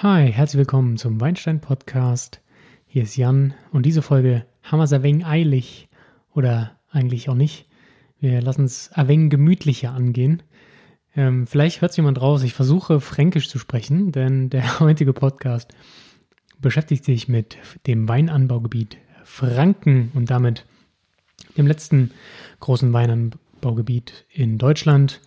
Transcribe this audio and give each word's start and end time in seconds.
Hi, 0.00 0.30
herzlich 0.30 0.58
willkommen 0.58 0.96
zum 0.96 1.20
Weinstein 1.20 1.60
Podcast. 1.60 2.40
Hier 2.86 3.02
ist 3.02 3.16
Jan 3.16 3.54
und 3.72 3.84
diese 3.84 4.00
Folge 4.00 4.46
haben 4.62 4.78
wir 4.78 4.84
es 4.84 4.92
wenig 4.92 5.26
eilig 5.26 5.88
oder 6.32 6.78
eigentlich 6.92 7.28
auch 7.28 7.34
nicht. 7.34 7.66
Wir 8.20 8.40
lassen 8.40 8.64
es 8.64 8.92
wenig 8.94 9.28
gemütlicher 9.28 9.92
angehen. 9.92 10.44
Ähm, 11.16 11.48
vielleicht 11.48 11.80
hört 11.80 11.90
es 11.90 11.96
jemand 11.96 12.20
raus, 12.20 12.44
ich 12.44 12.54
versuche 12.54 13.00
fränkisch 13.00 13.48
zu 13.48 13.58
sprechen, 13.58 14.12
denn 14.12 14.50
der 14.50 14.78
heutige 14.78 15.12
Podcast 15.12 15.72
beschäftigt 16.60 17.04
sich 17.04 17.26
mit 17.26 17.58
dem 17.88 18.08
Weinanbaugebiet 18.08 18.98
Franken 19.24 20.12
und 20.14 20.30
damit 20.30 20.64
dem 21.56 21.66
letzten 21.66 22.12
großen 22.60 22.92
Weinanbaugebiet 22.92 24.26
in 24.30 24.58
Deutschland 24.58 25.20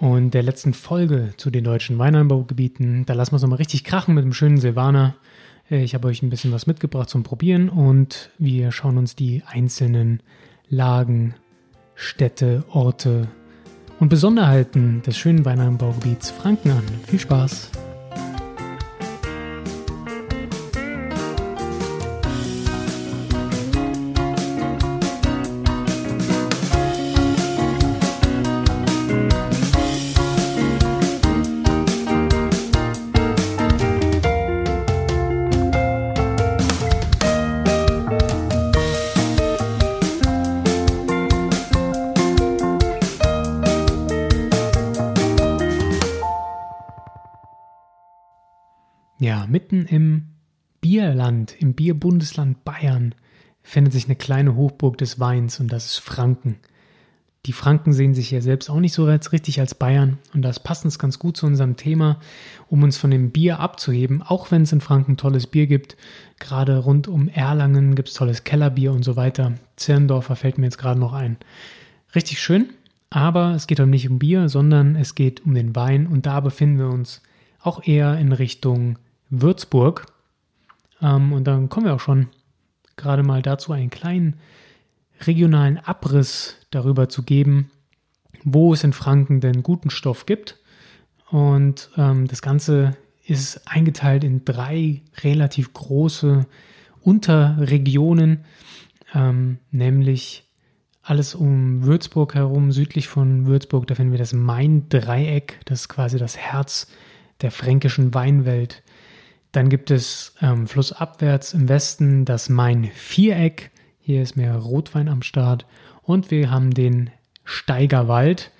und 0.00 0.32
der 0.32 0.42
letzten 0.42 0.72
Folge 0.72 1.34
zu 1.36 1.50
den 1.50 1.62
deutschen 1.62 1.98
Weinanbaugebieten. 1.98 3.04
Da 3.04 3.12
lassen 3.12 3.32
wir 3.32 3.36
es 3.36 3.42
nochmal 3.42 3.58
richtig 3.58 3.84
krachen 3.84 4.14
mit 4.14 4.24
dem 4.24 4.32
schönen 4.32 4.56
Silvaner. 4.56 5.14
Äh, 5.70 5.84
ich 5.84 5.94
habe 5.94 6.08
euch 6.08 6.22
ein 6.22 6.30
bisschen 6.30 6.52
was 6.52 6.66
mitgebracht 6.66 7.10
zum 7.10 7.22
Probieren 7.22 7.68
und 7.68 8.30
wir 8.38 8.72
schauen 8.72 8.98
uns 8.98 9.14
die 9.14 9.42
einzelnen 9.46 10.22
Lagen, 10.68 11.34
Städte, 11.94 12.64
Orte 12.70 13.28
und 13.98 14.08
Besonderheiten 14.08 15.02
des 15.02 15.18
schönen 15.18 15.44
Weinanbaugebiets 15.44 16.30
Franken 16.30 16.70
an. 16.70 16.84
Viel 17.06 17.20
Spaß! 17.20 17.70
Ja, 49.30 49.46
mitten 49.48 49.86
im 49.86 50.24
Bierland, 50.80 51.54
im 51.60 51.74
Bierbundesland 51.74 52.64
Bayern, 52.64 53.14
findet 53.62 53.92
sich 53.92 54.06
eine 54.06 54.16
kleine 54.16 54.56
Hochburg 54.56 54.98
des 54.98 55.20
Weins 55.20 55.60
und 55.60 55.70
das 55.70 55.86
ist 55.86 55.98
Franken. 55.98 56.56
Die 57.46 57.52
Franken 57.52 57.92
sehen 57.92 58.12
sich 58.12 58.32
ja 58.32 58.40
selbst 58.40 58.68
auch 58.68 58.80
nicht 58.80 58.92
so 58.92 59.04
richtig 59.04 59.60
als 59.60 59.76
Bayern 59.76 60.18
und 60.34 60.42
das 60.42 60.58
passt 60.58 60.84
uns 60.84 60.98
ganz 60.98 61.20
gut 61.20 61.36
zu 61.36 61.46
unserem 61.46 61.76
Thema, 61.76 62.18
um 62.66 62.82
uns 62.82 62.98
von 62.98 63.12
dem 63.12 63.30
Bier 63.30 63.60
abzuheben, 63.60 64.20
auch 64.20 64.50
wenn 64.50 64.62
es 64.62 64.72
in 64.72 64.80
Franken 64.80 65.16
tolles 65.16 65.46
Bier 65.46 65.68
gibt. 65.68 65.96
Gerade 66.40 66.78
rund 66.78 67.06
um 67.06 67.28
Erlangen 67.28 67.94
gibt 67.94 68.08
es 68.08 68.14
tolles 68.14 68.42
Kellerbier 68.42 68.90
und 68.90 69.04
so 69.04 69.14
weiter. 69.14 69.54
Zirndorfer 69.76 70.34
fällt 70.34 70.58
mir 70.58 70.66
jetzt 70.66 70.78
gerade 70.78 70.98
noch 70.98 71.12
ein. 71.12 71.36
Richtig 72.16 72.40
schön, 72.40 72.70
aber 73.10 73.54
es 73.54 73.68
geht 73.68 73.78
heute 73.78 73.90
nicht 73.90 74.10
um 74.10 74.18
Bier, 74.18 74.48
sondern 74.48 74.96
es 74.96 75.14
geht 75.14 75.46
um 75.46 75.54
den 75.54 75.76
Wein 75.76 76.08
und 76.08 76.26
da 76.26 76.40
befinden 76.40 76.78
wir 76.80 76.88
uns 76.88 77.22
auch 77.60 77.86
eher 77.86 78.18
in 78.18 78.32
Richtung 78.32 78.98
Würzburg. 79.30 80.06
Ähm, 81.00 81.32
und 81.32 81.44
dann 81.44 81.68
kommen 81.68 81.86
wir 81.86 81.94
auch 81.94 82.00
schon 82.00 82.28
gerade 82.96 83.22
mal 83.22 83.42
dazu, 83.42 83.72
einen 83.72 83.90
kleinen 83.90 84.36
regionalen 85.22 85.78
Abriss 85.78 86.56
darüber 86.70 87.08
zu 87.08 87.22
geben, 87.22 87.70
wo 88.44 88.72
es 88.72 88.84
in 88.84 88.92
Franken 88.92 89.40
denn 89.40 89.62
guten 89.62 89.90
Stoff 89.90 90.26
gibt. 90.26 90.58
Und 91.30 91.90
ähm, 91.96 92.26
das 92.26 92.42
Ganze 92.42 92.96
ist 93.26 93.68
eingeteilt 93.68 94.24
in 94.24 94.44
drei 94.44 95.02
relativ 95.22 95.72
große 95.72 96.46
Unterregionen, 97.02 98.44
ähm, 99.14 99.58
nämlich 99.70 100.44
alles 101.02 101.34
um 101.34 101.84
Würzburg 101.84 102.34
herum, 102.34 102.72
südlich 102.72 103.08
von 103.08 103.46
Würzburg, 103.46 103.86
da 103.86 103.94
finden 103.94 104.12
wir 104.12 104.18
das 104.18 104.32
Main-Dreieck, 104.32 105.60
das 105.64 105.82
ist 105.82 105.88
quasi 105.88 106.18
das 106.18 106.36
Herz 106.36 106.88
der 107.40 107.50
fränkischen 107.50 108.12
Weinwelt. 108.14 108.82
Dann 109.52 109.68
gibt 109.68 109.90
es 109.90 110.34
ähm, 110.40 110.66
flussabwärts 110.66 111.54
im 111.54 111.68
Westen 111.68 112.24
das 112.24 112.48
Main-Viereck. 112.48 113.70
Hier 114.00 114.22
ist 114.22 114.36
mehr 114.36 114.56
Rotwein 114.56 115.08
am 115.08 115.22
Start. 115.22 115.66
Und 116.02 116.30
wir 116.30 116.50
haben 116.50 116.72
den 116.72 117.10
Steigerwald. 117.44 118.52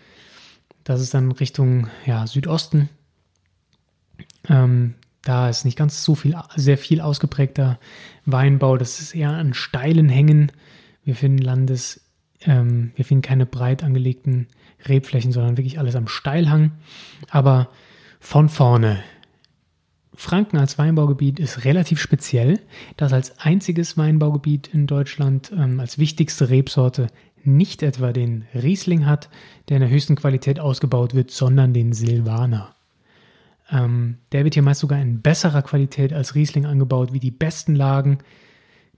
Das 0.85 1.01
ist 1.01 1.15
dann 1.15 1.31
Richtung 1.33 1.89
ja, 2.07 2.27
Südosten. 2.27 2.89
Ähm, 4.49 4.95
da 5.23 5.49
ist 5.49 5.65
nicht 5.65 5.77
ganz 5.77 6.03
so 6.03 6.15
viel, 6.15 6.37
sehr 6.57 6.79
viel 6.79 7.01
ausgeprägter 7.01 7.79
Weinbau. 8.25 8.77
Das 8.77 9.01
ist 9.01 9.15
eher 9.15 9.31
an 9.31 9.55
steilen 9.55 10.09
Hängen. 10.09 10.51
Wir 11.05 11.15
finden 11.15 11.39
Landes, 11.39 12.01
ähm, 12.41 12.93
wir 12.97 13.05
finden 13.05 13.23
keine 13.23 13.47
breit 13.47 13.85
angelegten 13.85 14.49
Rebflächen, 14.89 15.33
sondern 15.33 15.57
wirklich 15.57 15.79
alles 15.79 15.95
am 15.95 16.09
Steilhang. 16.09 16.73
Aber 17.29 17.69
von 18.19 18.49
vorne 18.49 19.03
Franken 20.21 20.59
als 20.59 20.77
Weinbaugebiet 20.77 21.41
ist 21.41 21.65
relativ 21.65 21.99
speziell, 21.99 22.61
da 22.99 23.07
es 23.07 23.15
als 23.15 23.39
einziges 23.39 23.97
Weinbaugebiet 23.97 24.69
in 24.69 24.87
Deutschland 24.87 25.51
ähm, 25.57 25.81
als 25.81 25.97
wichtigste 25.97 26.51
Rebsorte 26.51 27.07
nicht 27.43 27.83
etwa 27.83 28.13
den 28.13 28.45
Riesling 28.53 29.07
hat, 29.07 29.31
der 29.69 29.79
in 29.79 29.81
der 29.81 29.89
höchsten 29.89 30.17
Qualität 30.17 30.61
ausgebaut 30.61 31.15
wird, 31.15 31.31
sondern 31.31 31.73
den 31.73 31.95
Silvaner. 31.95 32.75
Ähm, 33.71 34.19
der 34.33 34.45
wird 34.45 34.53
hier 34.53 34.63
meist 34.63 34.81
sogar 34.81 35.01
in 35.01 35.23
besserer 35.23 35.63
Qualität 35.63 36.13
als 36.13 36.35
Riesling 36.35 36.67
angebaut, 36.67 37.15
wie 37.15 37.21
die 37.21 37.31
besten 37.31 37.75
Lagen. 37.75 38.19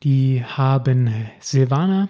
Die 0.03 0.45
haben 0.45 1.09
Silvaner 1.39 2.09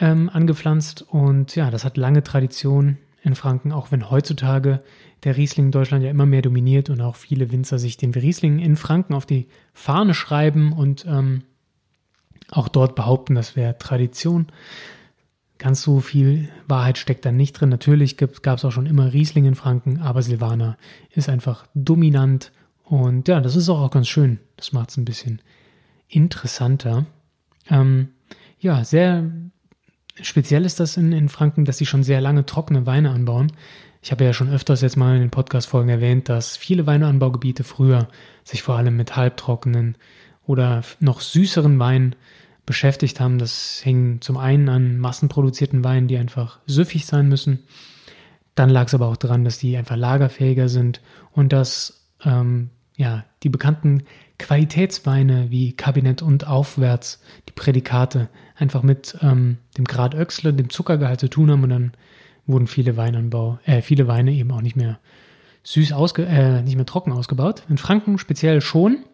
ähm, 0.00 0.30
angepflanzt 0.32 1.02
und 1.02 1.54
ja, 1.54 1.70
das 1.70 1.84
hat 1.84 1.96
lange 1.96 2.24
Tradition 2.24 2.98
in 3.26 3.34
Franken, 3.34 3.72
auch 3.72 3.90
wenn 3.90 4.10
heutzutage 4.10 4.82
der 5.24 5.36
Riesling 5.36 5.66
in 5.66 5.72
Deutschland 5.72 6.04
ja 6.04 6.10
immer 6.10 6.26
mehr 6.26 6.42
dominiert 6.42 6.88
und 6.88 7.00
auch 7.00 7.16
viele 7.16 7.50
Winzer 7.50 7.78
sich 7.78 7.96
den 7.96 8.12
Riesling 8.12 8.60
in 8.60 8.76
Franken 8.76 9.14
auf 9.14 9.26
die 9.26 9.48
Fahne 9.74 10.14
schreiben 10.14 10.72
und 10.72 11.04
ähm, 11.06 11.42
auch 12.50 12.68
dort 12.68 12.94
behaupten, 12.94 13.34
das 13.34 13.56
wäre 13.56 13.76
Tradition. 13.78 14.46
Ganz 15.58 15.82
so 15.82 16.00
viel 16.00 16.48
Wahrheit 16.68 16.98
steckt 16.98 17.24
da 17.24 17.32
nicht 17.32 17.54
drin. 17.54 17.70
Natürlich 17.70 18.16
gab 18.16 18.58
es 18.58 18.64
auch 18.64 18.70
schon 18.70 18.86
immer 18.86 19.12
Riesling 19.12 19.46
in 19.46 19.54
Franken, 19.54 20.00
aber 20.00 20.22
Silvaner 20.22 20.76
ist 21.10 21.28
einfach 21.28 21.66
dominant 21.74 22.52
und 22.84 23.26
ja, 23.26 23.40
das 23.40 23.56
ist 23.56 23.68
auch, 23.68 23.80
auch 23.80 23.90
ganz 23.90 24.06
schön. 24.06 24.38
Das 24.56 24.72
macht 24.72 24.90
es 24.90 24.96
ein 24.96 25.04
bisschen 25.04 25.42
interessanter. 26.08 27.06
Ähm, 27.68 28.10
ja, 28.60 28.84
sehr 28.84 29.28
speziell 30.20 30.64
ist 30.64 30.80
das 30.80 30.96
in, 30.96 31.12
in 31.12 31.28
Franken, 31.28 31.64
dass 31.64 31.78
sie 31.78 31.86
schon 31.86 32.02
sehr 32.02 32.20
lange 32.20 32.46
trockene 32.46 32.86
Weine 32.86 33.10
anbauen. 33.10 33.52
Ich 34.02 34.12
habe 34.12 34.24
ja 34.24 34.32
schon 34.32 34.50
öfters 34.50 34.82
jetzt 34.82 34.96
mal 34.96 35.16
in 35.16 35.22
den 35.22 35.30
Podcast-Folgen 35.30 35.88
erwähnt, 35.88 36.28
dass 36.28 36.56
viele 36.56 36.86
Weinanbaugebiete 36.86 37.64
früher 37.64 38.08
sich 38.44 38.62
vor 38.62 38.76
allem 38.76 38.96
mit 38.96 39.16
halbtrockenen 39.16 39.96
oder 40.46 40.82
noch 41.00 41.20
süßeren 41.20 41.78
Weinen 41.78 42.14
beschäftigt 42.66 43.20
haben. 43.20 43.38
Das 43.38 43.80
hing 43.82 44.20
zum 44.20 44.36
einen 44.36 44.68
an 44.68 44.98
massenproduzierten 44.98 45.82
Weinen, 45.84 46.08
die 46.08 46.18
einfach 46.18 46.60
süffig 46.66 47.06
sein 47.06 47.28
müssen. 47.28 47.64
Dann 48.54 48.70
lag 48.70 48.86
es 48.86 48.94
aber 48.94 49.08
auch 49.08 49.16
daran, 49.16 49.44
dass 49.44 49.58
die 49.58 49.76
einfach 49.76 49.96
lagerfähiger 49.96 50.68
sind 50.68 51.00
und 51.32 51.52
dass 51.52 52.04
ähm, 52.24 52.70
ja, 52.96 53.24
die 53.42 53.48
bekannten 53.48 54.04
Qualitätsweine 54.38 55.50
wie 55.50 55.72
Kabinett 55.72 56.22
und 56.22 56.46
Aufwärts, 56.46 57.20
die 57.48 57.52
Prädikate, 57.52 58.28
einfach 58.54 58.82
mit 58.82 59.16
ähm, 59.22 59.58
dem 59.76 59.84
Grad 59.84 60.14
Öxle, 60.14 60.52
dem 60.52 60.70
Zuckergehalt 60.70 61.20
zu 61.20 61.28
tun 61.28 61.50
haben 61.50 61.62
und 61.62 61.70
dann 61.70 61.92
wurden 62.46 62.66
viele 62.66 62.96
Weinanbau, 62.96 63.58
äh, 63.64 63.82
viele 63.82 64.08
Weine 64.08 64.32
eben 64.32 64.52
auch 64.52 64.60
nicht 64.60 64.76
mehr 64.76 64.98
süß 65.62 65.92
ausge, 65.92 66.26
äh, 66.26 66.62
nicht 66.62 66.76
mehr 66.76 66.86
trocken 66.86 67.12
ausgebaut. 67.12 67.64
In 67.68 67.78
Franken 67.78 68.18
speziell 68.18 68.60
schon. 68.60 69.04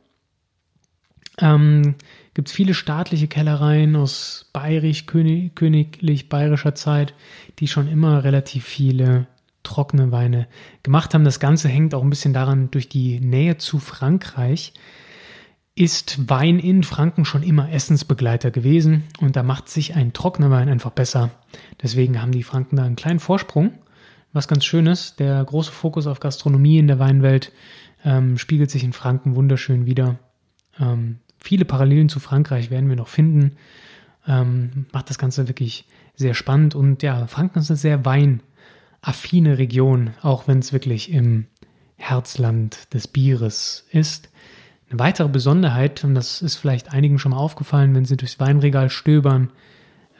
Ähm, 1.39 1.95
Gibt 2.35 2.49
es 2.49 2.55
viele 2.55 2.75
staatliche 2.75 3.27
Kellereien 3.27 3.97
aus 3.97 4.51
bayerisch, 4.53 5.07
König, 5.07 5.55
königlich 5.55 6.29
bayerischer 6.29 6.75
Zeit, 6.75 7.15
die 7.59 7.69
schon 7.69 7.89
immer 7.89 8.25
relativ 8.25 8.65
viele 8.65 9.27
trockene 9.63 10.13
Weine 10.13 10.47
gemacht 10.83 11.15
haben. 11.15 11.25
Das 11.25 11.41
Ganze 11.41 11.69
hängt 11.69 11.95
auch 11.95 12.03
ein 12.03 12.11
bisschen 12.11 12.33
daran, 12.35 12.71
durch 12.71 12.89
die 12.89 13.21
Nähe 13.21 13.57
zu 13.57 13.79
Frankreich 13.79 14.73
ist 15.75 16.29
Wein 16.29 16.59
in 16.59 16.83
Franken 16.83 17.25
schon 17.25 17.43
immer 17.43 17.71
Essensbegleiter 17.73 18.51
gewesen 18.51 19.05
und 19.21 19.37
da 19.37 19.43
macht 19.43 19.69
sich 19.69 19.95
ein 19.95 20.13
trockener 20.13 20.51
Wein 20.51 20.69
einfach 20.69 20.91
besser. 20.91 21.31
Deswegen 21.83 22.21
haben 22.21 22.33
die 22.33 22.43
Franken 22.43 22.77
da 22.77 22.85
einen 22.85 22.97
kleinen 22.97 23.21
Vorsprung. 23.21 23.79
Was 24.35 24.49
ganz 24.49 24.65
schön 24.65 24.87
ist, 24.87 25.19
der 25.19 25.43
große 25.45 25.73
Fokus 25.73 26.07
auf 26.07 26.21
Gastronomie 26.21 26.79
in 26.79 26.89
der 26.89 26.99
Weinwelt 26.99 27.53
ähm, 28.05 28.37
spiegelt 28.37 28.71
sich 28.71 28.85
in 28.85 28.93
Franken 28.93 29.35
wunderschön 29.35 29.87
wieder. 29.87 30.19
Ähm, 30.79 31.21
viele 31.39 31.65
Parallelen 31.65 32.09
zu 32.09 32.21
Frankreich 32.21 32.71
werden 32.71 32.89
wir 32.89 32.97
noch 32.97 33.09
finden. 33.09 33.57
Ähm, 34.27 34.87
macht 34.93 35.09
das 35.09 35.19
Ganze 35.19 35.49
wirklich 35.49 35.87
sehr 36.15 36.35
spannend 36.35 36.75
und 36.75 37.03
ja, 37.03 37.27
Franken 37.27 37.61
ist 37.61 37.71
eine 37.71 37.79
sehr 37.79 38.05
weinaffine 38.05 39.59
Region, 39.59 40.11
auch 40.21 40.47
wenn 40.49 40.59
es 40.59 40.73
wirklich 40.73 41.11
im 41.11 41.47
Herzland 41.97 42.93
des 42.93 43.09
Bieres 43.09 43.87
ist. 43.91 44.29
Eine 44.93 44.99
weitere 44.99 45.29
Besonderheit, 45.29 46.05
und 46.05 46.15
das 46.15 46.43
ist 46.43 46.57
vielleicht 46.57 46.93
einigen 46.93 47.19
schon 47.19 47.31
mal 47.31 47.39
aufgefallen, 47.39 47.95
wenn 47.95 48.05
sie 48.05 48.19
durchs 48.19 48.39
Weinregal 48.39 48.91
stöbern, 48.91 49.51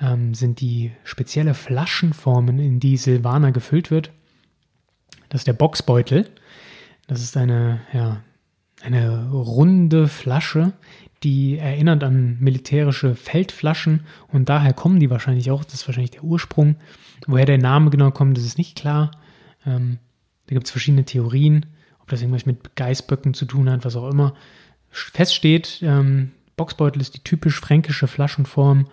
ähm, 0.01 0.33
sind 0.33 0.63
die 0.63 0.93
spezielle 1.05 1.53
Flaschenformen, 1.53 2.59
in 2.59 2.81
die 2.81 2.97
Silvaner 2.97 3.53
gefüllt 3.53 3.91
wird. 3.91 4.13
Das 5.29 5.43
ist 5.43 5.47
der 5.47 5.53
Boxbeutel. 5.53 6.27
Das 7.07 7.23
ist 7.23 7.37
eine, 7.37 7.83
ja, 7.93 8.23
eine 8.83 9.31
runde 9.31 10.09
Flasche, 10.09 10.73
die 11.23 11.59
erinnert 11.59 12.03
an 12.03 12.39
militärische 12.41 13.15
Feldflaschen 13.15 14.07
und 14.29 14.49
daher 14.49 14.73
kommen 14.73 15.01
die 15.01 15.11
wahrscheinlich 15.11 15.51
auch. 15.51 15.65
Das 15.65 15.75
ist 15.75 15.87
wahrscheinlich 15.87 16.13
der 16.13 16.25
Ursprung. 16.25 16.77
Woher 17.27 17.45
der 17.45 17.59
Name 17.59 17.91
genau 17.91 18.11
kommt, 18.11 18.39
das 18.39 18.47
ist 18.47 18.57
nicht 18.57 18.75
klar. 18.75 19.11
Ähm, 19.67 19.99
da 20.47 20.55
gibt 20.55 20.65
es 20.65 20.71
verschiedene 20.71 21.05
Theorien, 21.05 21.67
ob 22.03 22.09
das 22.09 22.21
irgendwas 22.21 22.47
mit 22.47 22.77
Geißböcken 22.77 23.35
zu 23.35 23.45
tun 23.45 23.71
hat, 23.71 23.85
was 23.85 23.97
auch 23.97 24.11
immer. 24.11 24.35
Fest 24.91 25.35
steht, 25.35 25.81
ähm, 25.83 26.33
Boxbeutel 26.57 27.01
ist 27.01 27.15
die 27.15 27.25
typisch 27.25 27.59
fränkische 27.61 28.07
Flaschenform, 28.07 28.89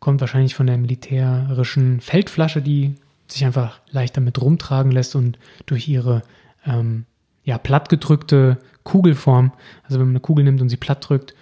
kommt 0.00 0.20
wahrscheinlich 0.20 0.54
von 0.54 0.66
der 0.66 0.76
militärischen 0.76 2.00
Feldflasche, 2.00 2.60
die 2.60 2.94
sich 3.26 3.44
einfach 3.44 3.80
leicht 3.90 4.16
damit 4.16 4.40
rumtragen 4.40 4.92
lässt 4.92 5.14
und 5.14 5.38
durch 5.66 5.88
ihre 5.88 6.22
ähm, 6.66 7.06
ja, 7.44 7.58
plattgedrückte 7.58 8.58
Kugelform, 8.82 9.52
also 9.84 9.98
wenn 9.98 10.06
man 10.06 10.12
eine 10.12 10.20
Kugel 10.20 10.44
nimmt 10.44 10.60
und 10.60 10.68
sie 10.68 10.76
platt 10.76 11.08
drückt, 11.08 11.34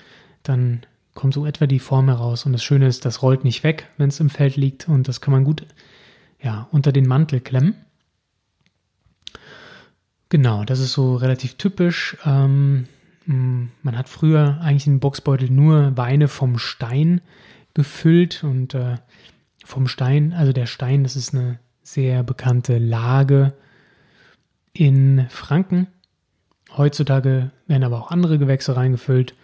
dann 0.42 0.82
kommt 1.14 1.34
so 1.34 1.44
etwa 1.46 1.66
die 1.66 1.78
Form 1.78 2.08
heraus. 2.08 2.46
Und 2.46 2.52
das 2.52 2.62
Schöne 2.62 2.86
ist, 2.86 3.04
das 3.04 3.22
rollt 3.22 3.44
nicht 3.44 3.64
weg, 3.64 3.88
wenn 3.98 4.08
es 4.08 4.20
im 4.20 4.30
Feld 4.30 4.56
liegt 4.56 4.88
und 4.88 5.08
das 5.08 5.20
kann 5.20 5.32
man 5.32 5.44
gut 5.44 5.66
ja, 6.40 6.68
unter 6.70 6.92
den 6.92 7.06
Mantel 7.06 7.40
klemmen. 7.40 7.74
Genau, 10.32 10.64
das 10.64 10.80
ist 10.80 10.94
so 10.94 11.16
relativ 11.16 11.56
typisch. 11.56 12.16
Ähm, 12.24 12.86
man 13.26 13.98
hat 13.98 14.08
früher 14.08 14.62
eigentlich 14.62 14.86
in 14.86 14.94
den 14.94 15.00
Boxbeutel 15.00 15.50
nur 15.50 15.94
Weine 15.98 16.26
vom 16.26 16.56
Stein 16.56 17.20
gefüllt 17.74 18.42
und 18.42 18.72
äh, 18.72 18.96
vom 19.62 19.88
Stein, 19.88 20.32
also 20.32 20.54
der 20.54 20.64
Stein, 20.64 21.02
das 21.02 21.16
ist 21.16 21.34
eine 21.34 21.58
sehr 21.82 22.22
bekannte 22.22 22.78
Lage 22.78 23.52
in 24.72 25.26
Franken. 25.28 25.88
Heutzutage 26.78 27.50
werden 27.66 27.84
aber 27.84 27.98
auch 27.98 28.10
andere 28.10 28.38
Gewächse 28.38 28.74
reingefüllt. 28.74 29.34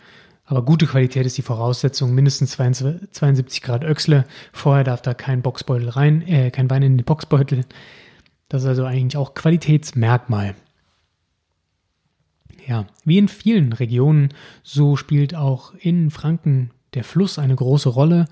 Aber 0.47 0.65
gute 0.65 0.87
Qualität 0.87 1.27
ist 1.27 1.37
die 1.37 1.43
Voraussetzung, 1.43 2.15
mindestens 2.15 2.53
72 2.53 3.61
Grad 3.61 3.85
Öchsle. 3.85 4.25
Vorher 4.55 4.85
darf 4.85 5.03
da 5.03 5.13
kein 5.13 5.43
Boxbeutel 5.43 5.91
rein, 5.91 6.23
äh, 6.27 6.51
kein 6.51 6.71
Wein 6.71 6.83
in 6.83 6.97
den 6.97 7.05
Boxbeutel. 7.05 7.67
Das 8.49 8.63
ist 8.63 8.69
also 8.69 8.87
eigentlich 8.87 9.19
auch 9.19 9.35
Qualitätsmerkmal. 9.35 10.55
Ja, 12.69 12.87
wie 13.03 13.17
in 13.17 13.29
vielen 13.29 13.73
Regionen, 13.73 14.29
so 14.63 14.97
spielt 14.97 15.35
auch 15.35 15.73
in 15.81 16.11
Franken 16.11 16.71
der 16.93 17.03
Fluss 17.03 17.39
eine 17.39 17.57
große 17.57 17.89
Rolle. 17.89 18.27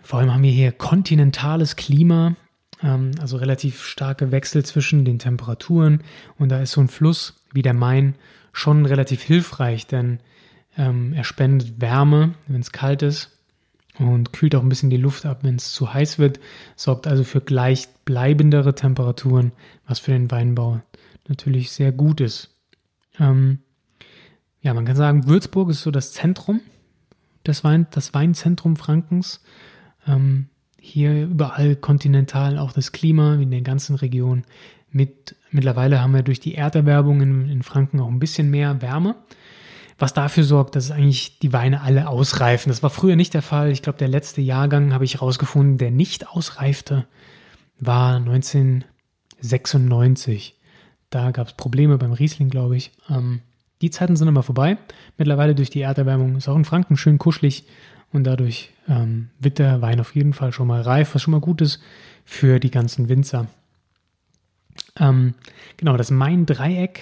Vor 0.00 0.20
allem 0.20 0.32
haben 0.32 0.44
wir 0.44 0.52
hier 0.52 0.70
kontinentales 0.70 1.74
Klima, 1.74 2.36
ähm, 2.84 3.10
also 3.20 3.36
relativ 3.36 3.82
starke 3.82 4.30
Wechsel 4.30 4.64
zwischen 4.64 5.04
den 5.04 5.18
Temperaturen. 5.18 6.04
Und 6.38 6.50
da 6.50 6.60
ist 6.60 6.70
so 6.70 6.80
ein 6.80 6.88
Fluss 6.88 7.40
wie 7.52 7.62
der 7.62 7.74
Main 7.74 8.14
schon 8.52 8.86
relativ 8.86 9.22
hilfreich, 9.22 9.88
denn 9.88 10.20
ähm, 10.78 11.14
er 11.14 11.24
spendet 11.24 11.80
Wärme, 11.80 12.34
wenn 12.46 12.60
es 12.60 12.70
kalt 12.70 13.02
ist 13.02 13.36
und 13.98 14.32
kühlt 14.32 14.54
auch 14.54 14.62
ein 14.62 14.68
bisschen 14.68 14.90
die 14.90 14.98
Luft 14.98 15.26
ab, 15.26 15.40
wenn 15.42 15.56
es 15.56 15.72
zu 15.72 15.92
heiß 15.92 16.20
wird, 16.20 16.38
sorgt 16.76 17.08
also 17.08 17.24
für 17.24 17.40
gleichbleibendere 17.40 18.76
Temperaturen, 18.76 19.50
was 19.84 19.98
für 19.98 20.12
den 20.12 20.30
Weinbau 20.30 20.80
natürlich 21.26 21.72
sehr 21.72 21.90
gut 21.90 22.20
ist. 22.20 22.53
Ähm, 23.18 23.60
ja, 24.60 24.74
man 24.74 24.84
kann 24.84 24.96
sagen, 24.96 25.26
Würzburg 25.26 25.70
ist 25.70 25.82
so 25.82 25.90
das 25.90 26.12
Zentrum 26.12 26.60
des 27.46 27.64
Wein, 27.64 27.86
das 27.90 28.14
Weinzentrum 28.14 28.76
Frankens. 28.76 29.42
Ähm, 30.06 30.48
hier 30.80 31.24
überall 31.24 31.76
kontinental 31.76 32.58
auch 32.58 32.72
das 32.72 32.92
Klima, 32.92 33.34
in 33.34 33.50
der 33.50 33.62
ganzen 33.62 33.96
Region. 33.96 34.44
Mit, 34.90 35.36
mittlerweile 35.50 36.00
haben 36.00 36.14
wir 36.14 36.22
durch 36.22 36.40
die 36.40 36.54
Erderwerbung 36.54 37.20
in, 37.20 37.48
in 37.48 37.62
Franken 37.62 38.00
auch 38.00 38.08
ein 38.08 38.18
bisschen 38.18 38.50
mehr 38.50 38.82
Wärme 38.82 39.16
was 39.98 40.12
dafür 40.12 40.44
sorgt, 40.44 40.76
dass 40.76 40.90
eigentlich 40.90 41.38
die 41.38 41.52
Weine 41.52 41.82
alle 41.82 42.08
ausreifen. 42.08 42.70
Das 42.70 42.82
war 42.82 42.88
früher 42.90 43.16
nicht 43.16 43.34
der 43.34 43.42
Fall. 43.42 43.70
Ich 43.70 43.82
glaube, 43.82 43.98
der 43.98 44.08
letzte 44.08 44.40
Jahrgang 44.40 44.92
habe 44.92 45.04
ich 45.04 45.14
herausgefunden, 45.14 45.78
der 45.78 45.90
nicht 45.90 46.28
ausreifte, 46.28 47.06
war 47.78 48.16
1996. 48.16 50.56
Da 51.10 51.30
gab 51.30 51.48
es 51.48 51.52
Probleme 51.54 51.98
beim 51.98 52.12
Riesling, 52.12 52.50
glaube 52.50 52.76
ich. 52.76 52.92
Ähm, 53.08 53.40
die 53.82 53.90
Zeiten 53.90 54.16
sind 54.16 54.28
immer 54.28 54.42
vorbei. 54.42 54.78
Mittlerweile 55.18 55.54
durch 55.54 55.70
die 55.70 55.82
Erderwärmung 55.82 56.36
ist 56.36 56.48
auch 56.48 56.56
in 56.56 56.64
Franken 56.64 56.96
schön 56.96 57.18
kuschelig 57.18 57.64
und 58.12 58.24
dadurch 58.24 58.70
ähm, 58.88 59.30
wird 59.38 59.58
der 59.58 59.82
Wein 59.82 60.00
auf 60.00 60.14
jeden 60.14 60.32
Fall 60.32 60.52
schon 60.52 60.68
mal 60.68 60.80
reif, 60.80 61.14
was 61.14 61.22
schon 61.22 61.32
mal 61.32 61.40
gut 61.40 61.60
ist 61.60 61.80
für 62.24 62.60
die 62.60 62.70
ganzen 62.70 63.08
Winzer. 63.08 63.46
Ähm, 64.98 65.34
genau, 65.76 65.96
das 65.96 66.10
Main-Dreieck 66.10 67.00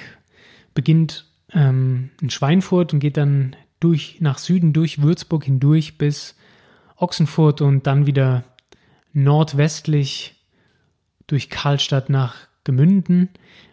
beginnt 0.75 1.27
ähm, 1.53 2.11
in 2.21 2.31
Schweinfurt 2.31 2.93
und 2.93 3.01
geht 3.01 3.17
dann 3.17 3.57
durch 3.81 4.17
nach 4.21 4.39
Süden 4.39 4.73
durch 4.73 5.03
Würzburg 5.03 5.45
hindurch 5.45 5.99
bis 5.99 6.35
Ochsenfurt 6.97 7.61
und 7.61 7.87
dann 7.87 8.07
wieder 8.07 8.45
nordwestlich 9.13 10.43
durch 11.27 11.51
Karlstadt 11.51 12.09
nach 12.09 12.37
Gemünden. 12.65 13.29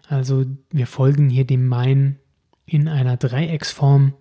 Also 0.07 0.45
wir 0.71 0.88
folgen 0.88 1.30
hier 1.30 1.45
dem 1.45 1.68
Main 1.68 2.18
in 2.65 2.88
einer 2.88 3.18
Dreiecksform. 3.18 4.13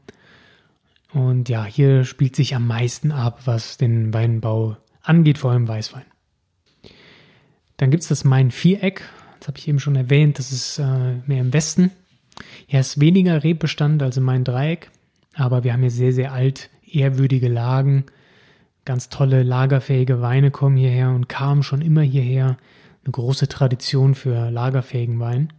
Und 1.13 1.49
ja, 1.49 1.65
hier 1.65 2.05
spielt 2.05 2.37
sich 2.37 2.55
am 2.55 2.67
meisten 2.67 3.13
ab, 3.13 3.43
was 3.47 3.79
den 3.79 4.13
Weinbau 4.13 4.77
angeht, 5.03 5.39
vor 5.39 5.53
allem 5.53 5.67
Weißwein. 5.67 6.05
Dann 7.79 7.91
gibt 7.91 8.03
es 8.03 8.09
das 8.09 8.25
Main-Viereck, 8.25 9.03
das 9.39 9.49
habe 9.49 9.59
ich 9.59 9.69
eben 9.69 9.79
schon 9.79 9.97
erwähnt, 9.97 10.39
das 10.39 10.53
ist 10.53 10.79
äh, 10.79 11.15
mehr 11.27 11.41
im 11.41 11.53
Westen. 11.53 11.93
Hier 12.67 12.81
ist 12.81 13.01
weniger 13.01 13.43
Rebbestand 13.43 14.03
als 14.03 14.17
in 14.17 14.25
meinem 14.25 14.45
Dreieck, 14.45 14.91
aber 15.35 15.65
wir 15.65 15.73
haben 15.73 15.81
hier 15.81 15.91
sehr, 15.91 16.13
sehr 16.13 16.33
alt, 16.33 16.71
ehrwürdige 16.85 17.49
Lagen. 17.49 18.05
Ganz 18.85 19.09
tolle, 19.09 19.43
lagerfähige 19.43 20.21
Weine 20.21 20.51
kommen 20.51 20.77
hierher 20.77 21.11
und 21.11 21.29
kamen 21.29 21.63
schon 21.63 21.83
immer 21.83 22.03
hierher. 22.03 22.57
Eine 23.05 23.13
große 23.13 23.49
Tradition 23.49 24.15
für 24.15 24.51
lagerfähigen 24.51 25.19
Wein. 25.21 25.53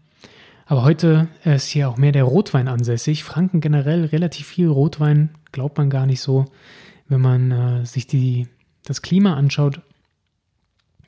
Aber 0.66 0.84
heute 0.84 1.28
ist 1.44 1.68
hier 1.68 1.90
auch 1.90 1.98
mehr 1.98 2.12
der 2.12 2.26
Rotwein 2.26 2.68
ansässig. 2.68 3.24
Franken 3.24 3.60
generell 3.60 4.06
relativ 4.06 4.48
viel 4.48 4.68
Rotwein, 4.68 5.30
glaubt 5.52 5.78
man 5.78 5.90
gar 5.90 6.06
nicht 6.06 6.22
so, 6.22 6.46
wenn 7.08 7.22
man 7.22 7.52
äh, 7.52 7.86
sich 7.86 8.06
die, 8.06 8.48
das 8.86 9.02
Klima 9.02 9.36
anschaut. 9.36 9.82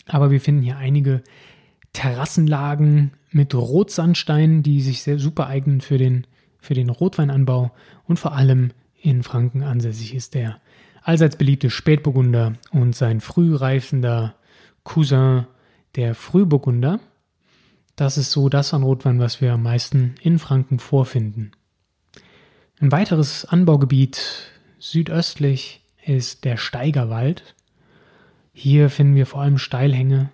Aber 0.07 0.31
wir 0.31 0.41
finden 0.41 0.63
hier 0.63 0.77
einige 0.77 1.21
Terrassenlagen 1.93 3.11
mit 3.29 3.53
Rotsandstein, 3.53 4.63
die 4.63 4.81
sich 4.81 5.03
sehr 5.03 5.19
super 5.19 5.47
eignen 5.47 5.81
für 5.81 5.97
den, 5.97 6.25
für 6.59 6.73
den 6.73 6.89
Rotweinanbau 6.89 7.71
und 8.07 8.17
vor 8.17 8.33
allem 8.33 8.71
in 8.99 9.23
Franken 9.23 9.63
ansässig 9.63 10.15
ist 10.15 10.33
der 10.33 10.59
allseits 11.03 11.35
beliebte 11.35 11.69
Spätburgunder 11.69 12.53
und 12.71 12.95
sein 12.95 13.21
frühreifender 13.21 14.35
Cousin, 14.83 15.45
der 15.95 16.15
Frühburgunder. 16.15 16.99
Das 17.95 18.17
ist 18.17 18.31
so 18.31 18.49
das 18.49 18.73
an 18.73 18.83
Rotwein, 18.83 19.19
was 19.19 19.41
wir 19.41 19.53
am 19.53 19.63
meisten 19.63 20.15
in 20.21 20.39
Franken 20.39 20.79
vorfinden. 20.79 21.51
Ein 22.79 22.91
weiteres 22.91 23.45
Anbaugebiet 23.45 24.51
südöstlich 24.79 25.81
ist 26.03 26.45
der 26.45 26.57
Steigerwald. 26.57 27.55
Hier 28.53 28.89
finden 28.89 29.15
wir 29.15 29.25
vor 29.25 29.41
allem 29.41 29.57
Steilhänge 29.57 30.31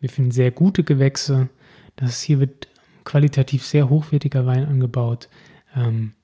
wir 0.00 0.08
finden 0.08 0.30
sehr 0.30 0.50
gute 0.50 0.82
Gewächse. 0.82 1.48
Das 1.96 2.22
hier 2.22 2.40
wird 2.40 2.68
qualitativ 3.04 3.64
sehr 3.64 3.88
hochwertiger 3.88 4.46
Wein 4.46 4.64
angebaut. 4.64 5.28
Ähm, 5.76 6.14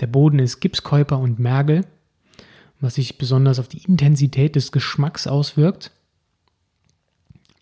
der 0.00 0.08
Boden 0.08 0.38
ist 0.38 0.60
Gipskäuper 0.60 1.18
und 1.18 1.38
Mergel, 1.38 1.86
was 2.80 2.96
sich 2.96 3.18
besonders 3.18 3.58
auf 3.58 3.68
die 3.68 3.84
Intensität 3.84 4.56
des 4.56 4.72
Geschmacks 4.72 5.26
auswirkt. 5.26 5.92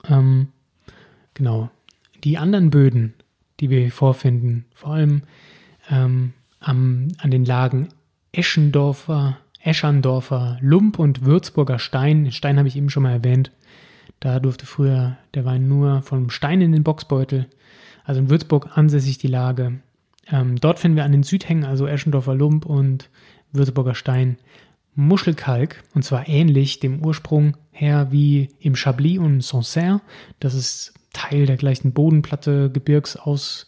Ähm, 0.08 0.48
genau. 1.38 1.70
Die 2.24 2.36
anderen 2.36 2.70
Böden, 2.70 3.14
die 3.60 3.70
wir 3.70 3.80
hier 3.80 3.92
vorfinden, 3.92 4.66
vor 4.74 4.92
allem 4.92 5.22
ähm, 5.90 6.34
am, 6.60 7.08
an 7.18 7.30
den 7.30 7.44
Lagen 7.44 7.88
Eschendorfer, 8.32 9.38
Eschandorfer 9.62 10.58
Lump 10.60 10.98
und 10.98 11.24
Würzburger 11.24 11.78
Stein. 11.78 12.30
Stein 12.30 12.58
habe 12.58 12.68
ich 12.68 12.76
eben 12.76 12.90
schon 12.90 13.04
mal 13.04 13.12
erwähnt. 13.12 13.50
Da 14.20 14.40
durfte 14.40 14.66
früher 14.66 15.16
der 15.34 15.44
Wein 15.44 15.68
nur 15.68 16.02
vom 16.02 16.30
Stein 16.30 16.60
in 16.60 16.72
den 16.72 16.82
Boxbeutel. 16.82 17.46
Also 18.04 18.20
in 18.20 18.30
Würzburg 18.30 18.76
ansässig 18.76 19.18
die 19.18 19.28
Lage. 19.28 19.80
Ähm, 20.30 20.56
dort 20.56 20.78
finden 20.78 20.96
wir 20.96 21.04
an 21.04 21.12
den 21.12 21.22
Südhängen, 21.22 21.64
also 21.64 21.86
Eschendorfer 21.86 22.34
Lump 22.34 22.66
und 22.66 23.10
Würzburger 23.52 23.94
Stein, 23.94 24.38
Muschelkalk. 24.94 25.84
Und 25.94 26.04
zwar 26.04 26.28
ähnlich 26.28 26.80
dem 26.80 27.04
Ursprung 27.04 27.56
her 27.70 28.08
wie 28.10 28.48
im 28.60 28.74
Chablis 28.74 29.18
und 29.18 29.42
Sancerre. 29.42 30.00
Das 30.40 30.54
ist 30.54 30.94
Teil 31.18 31.46
der 31.46 31.56
gleichen 31.56 31.92
Bodenplatte, 31.92 32.70
Gebirgsaus, 32.70 33.66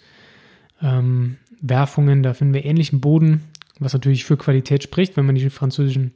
ähm, 0.80 1.36
Werfungen. 1.60 2.22
Da 2.22 2.32
finden 2.32 2.54
wir 2.54 2.64
ähnlichen 2.64 3.00
Boden, 3.00 3.42
was 3.80 3.92
natürlich 3.92 4.24
für 4.24 4.36
Qualität 4.36 4.84
spricht, 4.84 5.16
wenn 5.16 5.26
man 5.26 5.34
die 5.34 5.50
französischen 5.50 6.12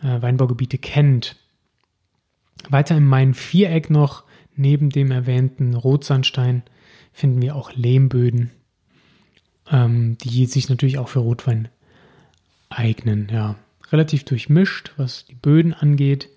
äh, 0.00 0.22
Weinbaugebiete 0.22 0.78
kennt. 0.78 1.36
Weiter 2.70 2.96
im 2.96 3.08
Main-Viereck 3.08 3.90
noch, 3.90 4.22
neben 4.54 4.90
dem 4.90 5.10
erwähnten 5.10 5.74
Rotsandstein, 5.74 6.62
finden 7.12 7.42
wir 7.42 7.56
auch 7.56 7.72
Lehmböden, 7.74 8.52
ähm, 9.70 10.16
die 10.18 10.46
sich 10.46 10.68
natürlich 10.68 10.98
auch 10.98 11.08
für 11.08 11.18
Rotwein 11.18 11.68
eignen. 12.70 13.28
Ja, 13.32 13.56
relativ 13.90 14.24
durchmischt, 14.24 14.92
was 14.96 15.24
die 15.24 15.34
Böden 15.34 15.74
angeht. 15.74 16.28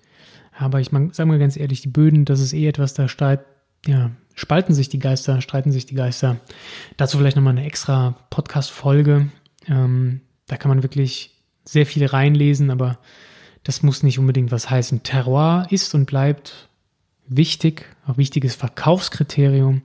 Aber 0.58 0.80
ich 0.80 0.90
sage 0.90 1.26
mal 1.26 1.38
ganz 1.38 1.56
ehrlich, 1.56 1.82
die 1.82 1.88
Böden, 1.88 2.24
das 2.24 2.40
ist 2.40 2.52
eh 2.52 2.66
etwas, 2.66 2.94
da 2.94 3.06
steigt, 3.06 3.44
ja, 3.86 4.10
spalten 4.34 4.74
sich 4.74 4.88
die 4.88 4.98
Geister, 4.98 5.40
streiten 5.40 5.72
sich 5.72 5.86
die 5.86 5.94
Geister. 5.94 6.36
Dazu 6.96 7.18
vielleicht 7.18 7.36
nochmal 7.36 7.56
eine 7.56 7.66
extra 7.66 8.16
Podcast-Folge. 8.30 9.28
Ähm, 9.66 10.20
da 10.46 10.56
kann 10.56 10.68
man 10.68 10.82
wirklich 10.82 11.34
sehr 11.64 11.86
viel 11.86 12.06
reinlesen, 12.06 12.70
aber 12.70 12.98
das 13.62 13.82
muss 13.82 14.02
nicht 14.02 14.18
unbedingt 14.18 14.50
was 14.50 14.70
heißen. 14.70 15.02
Terroir 15.02 15.66
ist 15.70 15.94
und 15.94 16.06
bleibt 16.06 16.68
wichtig, 17.26 17.84
auch 18.06 18.16
wichtiges 18.16 18.54
Verkaufskriterium. 18.54 19.82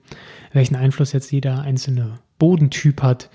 Welchen 0.53 0.75
Einfluss 0.75 1.11
jetzt 1.11 1.31
jeder 1.31 1.61
einzelne 1.61 2.19
Bodentyp 2.39 3.01
hat, 3.01 3.29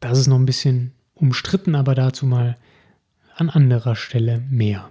das 0.00 0.18
ist 0.18 0.26
noch 0.28 0.38
ein 0.38 0.46
bisschen 0.46 0.92
umstritten, 1.14 1.74
aber 1.74 1.94
dazu 1.94 2.26
mal 2.26 2.56
an 3.34 3.50
anderer 3.50 3.96
Stelle 3.96 4.42
mehr. 4.50 4.88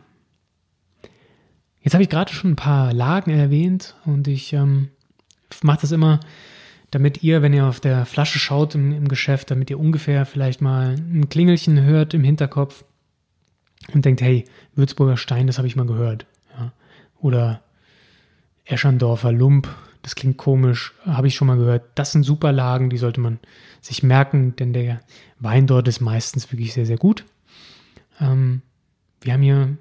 Jetzt 1.82 1.94
habe 1.94 2.04
ich 2.04 2.10
gerade 2.10 2.34
schon 2.34 2.52
ein 2.52 2.58
paar 2.58 2.94
Lagen 2.94 3.32
erwähnt 3.32 3.96
und 4.06 4.28
ich 4.28 4.52
ähm, 4.52 4.90
mache 5.64 5.82
das 5.82 5.92
immer, 5.92 6.20
damit 6.92 7.24
ihr, 7.24 7.42
wenn 7.42 7.54
ihr 7.54 7.66
auf 7.66 7.80
der 7.80 8.06
Flasche 8.06 8.40
schaut 8.40 8.76
im, 8.76 8.92
im, 8.94 9.08
Geschäft, 9.08 9.52
damit 9.52 9.70
ihr 9.70 9.80
ungefähr 9.80 10.26
vielleicht 10.26 10.62
mal 10.62 10.96
ein 10.96 11.30
Klingelchen 11.30 11.82
hört 11.82 12.14
im 12.14 12.24
Hinterkopf 12.24 12.86
und 13.94 14.06
denkt, 14.06 14.22
hey, 14.22 14.46
Würzburger 14.76 15.18
Stein, 15.18 15.48
das 15.48 15.58
habe 15.58 15.68
ich 15.68 15.76
mal 15.76 15.86
gehört. 15.86 16.26
Ja. 16.58 16.72
Oder 17.20 17.62
Eschandorfer 18.66 19.32
Lump, 19.32 19.68
das 20.02 20.16
klingt 20.16 20.38
komisch, 20.38 20.94
habe 21.06 21.28
ich 21.28 21.36
schon 21.36 21.48
mal 21.48 21.58
gehört. 21.58 21.84
Das 21.96 22.12
sind 22.12 22.24
super 22.24 22.52
Lagen, 22.52 22.90
die 22.90 22.98
sollte 22.98 23.20
man 23.20 23.40
sich 23.82 24.04
merken, 24.04 24.56
denn 24.56 24.74
der 24.74 25.02
Wein 25.40 25.68
dort 25.68 25.88
ist 25.88 26.00
meistens 26.00 26.52
wirklich 26.52 26.74
sehr, 26.74 26.86
sehr 26.86 26.98
gut. 26.98 27.26
Ähm, 28.20 28.62
wir 29.22 29.34
haben 29.34 29.42
hier 29.42 29.78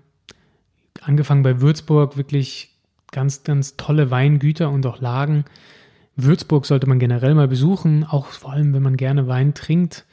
angefangen 1.01 1.43
bei 1.43 1.61
Würzburg 1.61 2.17
wirklich 2.17 2.76
ganz, 3.17 3.45
ganz 3.45 3.79
tolle 3.79 4.11
Weingüter 4.11 4.71
und 4.71 4.85
auch 4.85 5.01
Lagen. 5.01 5.47
Würzburg 6.17 6.67
sollte 6.67 6.87
man 6.87 6.99
generell 6.99 7.35
mal 7.35 7.49
besuchen, 7.49 8.05
auch 8.05 8.27
vor 8.27 8.53
allem, 8.53 8.75
wenn 8.75 8.83
man 8.83 8.99
gerne 8.99 9.27
Wein 9.27 9.55
trinkt. 9.55 10.05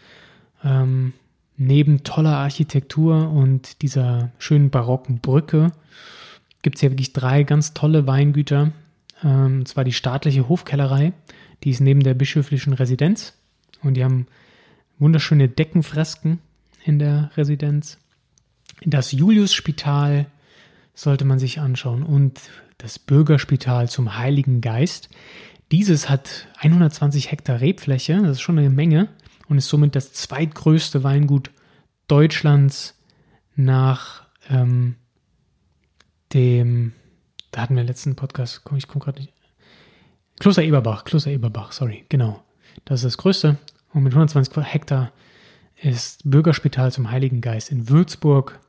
Ähm, 0.63 1.11
neben 1.57 2.03
toller 2.03 2.37
Architektur 2.37 3.29
und 3.29 3.81
dieser 3.81 4.31
schönen 4.37 4.69
barocken 4.69 5.19
Brücke 5.19 5.73
gibt 6.61 6.77
es 6.77 6.79
hier 6.79 6.91
wirklich 6.91 7.11
drei 7.11 7.43
ganz 7.43 7.73
tolle 7.73 8.07
Weingüter. 8.07 8.71
Ähm, 9.21 9.57
und 9.57 9.67
zwar 9.67 9.83
die 9.83 9.91
staatliche 9.91 10.47
Hofkellerei, 10.47 11.11
die 11.65 11.71
ist 11.71 11.81
neben 11.81 12.03
der 12.03 12.13
bischöflichen 12.13 12.71
Residenz 12.71 13.33
und 13.81 13.95
die 13.95 14.05
haben 14.05 14.27
wunderschöne 14.97 15.49
Deckenfresken 15.49 16.39
in 16.85 16.99
der 16.99 17.31
Residenz. 17.35 17.97
Das 18.85 19.11
Juliusspital 19.11 20.27
sollte 20.93 21.25
man 21.25 21.39
sich 21.39 21.59
anschauen 21.59 22.03
und 22.03 22.39
das 22.77 22.99
Bürgerspital 22.99 23.89
zum 23.89 24.17
Heiligen 24.17 24.61
Geist. 24.61 25.09
Dieses 25.71 26.09
hat 26.09 26.47
120 26.59 27.31
Hektar 27.31 27.61
Rebfläche, 27.61 28.21
das 28.21 28.31
ist 28.31 28.41
schon 28.41 28.59
eine 28.59 28.69
Menge 28.69 29.09
und 29.47 29.57
ist 29.57 29.69
somit 29.69 29.95
das 29.95 30.13
zweitgrößte 30.13 31.03
Weingut 31.03 31.51
Deutschlands 32.07 32.99
nach 33.55 34.25
ähm, 34.49 34.95
dem, 36.33 36.93
da 37.51 37.61
hatten 37.61 37.75
wir 37.75 37.83
letzten 37.83 38.15
Podcast, 38.15 38.61
ich 38.75 38.87
komme 38.87 39.03
gerade 39.03 39.21
nicht. 39.21 39.33
Kloster 40.39 40.63
Eberbach, 40.63 41.05
Kloster 41.05 41.31
Eberbach, 41.31 41.71
sorry, 41.71 42.05
genau. 42.09 42.43
Das 42.85 43.01
ist 43.01 43.05
das 43.05 43.17
größte 43.17 43.57
und 43.93 44.03
mit 44.03 44.13
120 44.13 44.53
Hektar 44.63 45.11
ist 45.81 46.21
Bürgerspital 46.29 46.91
zum 46.91 47.11
Heiligen 47.11 47.41
Geist 47.41 47.71
in 47.71 47.89
Würzburg. 47.89 48.59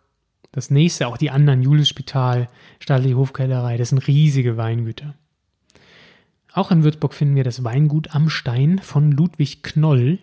Das 0.55 0.71
nächste, 0.71 1.09
auch 1.09 1.17
die 1.17 1.33
anderen, 1.33 1.63
Juliusspital, 1.63 2.47
Staatliche 2.79 3.17
Hofkellerei, 3.17 3.77
das 3.77 3.89
sind 3.89 4.07
riesige 4.07 4.57
Weingüter. 4.57 5.15
Auch 6.53 6.71
in 6.71 6.85
Würzburg 6.85 7.13
finden 7.13 7.35
wir 7.35 7.43
das 7.43 7.65
Weingut 7.65 8.15
am 8.15 8.31
Stein 8.31 8.79
von 8.79 9.11
Ludwig 9.11 9.65
Knoll. 9.65 10.21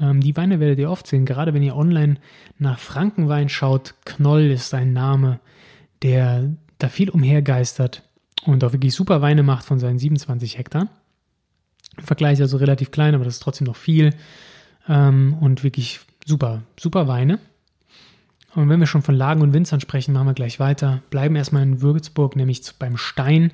Ähm, 0.00 0.22
die 0.22 0.36
Weine 0.36 0.58
werdet 0.58 0.80
ihr 0.80 0.90
oft 0.90 1.06
sehen, 1.06 1.24
gerade 1.24 1.54
wenn 1.54 1.62
ihr 1.62 1.76
online 1.76 2.16
nach 2.58 2.80
Frankenwein 2.80 3.48
schaut. 3.48 3.94
Knoll 4.04 4.50
ist 4.50 4.74
ein 4.74 4.92
Name, 4.92 5.38
der 6.02 6.50
da 6.78 6.88
viel 6.88 7.08
umhergeistert 7.08 8.02
und 8.46 8.64
auch 8.64 8.72
wirklich 8.72 8.92
super 8.92 9.22
Weine 9.22 9.44
macht 9.44 9.64
von 9.64 9.78
seinen 9.78 10.00
27 10.00 10.58
Hektar. 10.58 10.88
Im 11.96 12.04
Vergleich 12.04 12.40
also 12.40 12.56
relativ 12.56 12.90
klein, 12.90 13.14
aber 13.14 13.22
das 13.22 13.34
ist 13.34 13.42
trotzdem 13.44 13.68
noch 13.68 13.76
viel. 13.76 14.16
Ähm, 14.88 15.36
und 15.40 15.62
wirklich 15.62 16.00
super, 16.26 16.62
super 16.76 17.06
Weine. 17.06 17.38
Und 18.54 18.68
wenn 18.68 18.80
wir 18.80 18.86
schon 18.86 19.02
von 19.02 19.14
Lagen 19.14 19.42
und 19.42 19.52
Winzern 19.52 19.80
sprechen, 19.80 20.12
machen 20.12 20.26
wir 20.26 20.34
gleich 20.34 20.58
weiter. 20.58 21.02
Bleiben 21.10 21.36
erstmal 21.36 21.62
in 21.62 21.80
Würzburg, 21.82 22.34
nämlich 22.36 22.62
beim 22.78 22.96
Stein. 22.96 23.52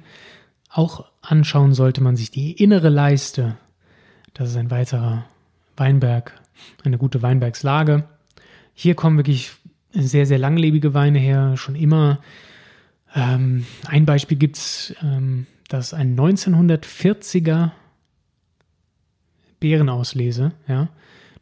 Auch 0.71 1.05
anschauen 1.23 1.75
sollte 1.75 2.03
man 2.03 2.17
sich 2.17 2.31
die 2.31 2.53
innere 2.53 2.89
Leiste. 2.89 3.57
Das 4.35 4.51
ist 4.51 4.57
ein 4.57 4.71
weiterer 4.71 5.25
Weinberg, 5.77 6.41
eine 6.85 6.99
gute 6.99 7.23
Weinbergslage. 7.23 8.05
Hier 8.75 8.95
kommen 8.95 9.17
wirklich 9.17 9.53
sehr, 9.93 10.27
sehr 10.27 10.39
langlebige 10.39 10.95
Weine 10.95 11.19
her, 11.19 11.57
schon 11.57 11.75
immer. 11.75 12.21
Ähm, 13.15 13.67
ein 13.87 14.05
Beispiel 14.07 14.37
gibt 14.37 14.57
es, 14.57 14.95
ähm, 15.03 15.47
das 15.69 15.95
ein 15.95 16.17
1940er 16.17 17.71
Beerenauslese, 19.59 20.53
ja, 20.69 20.89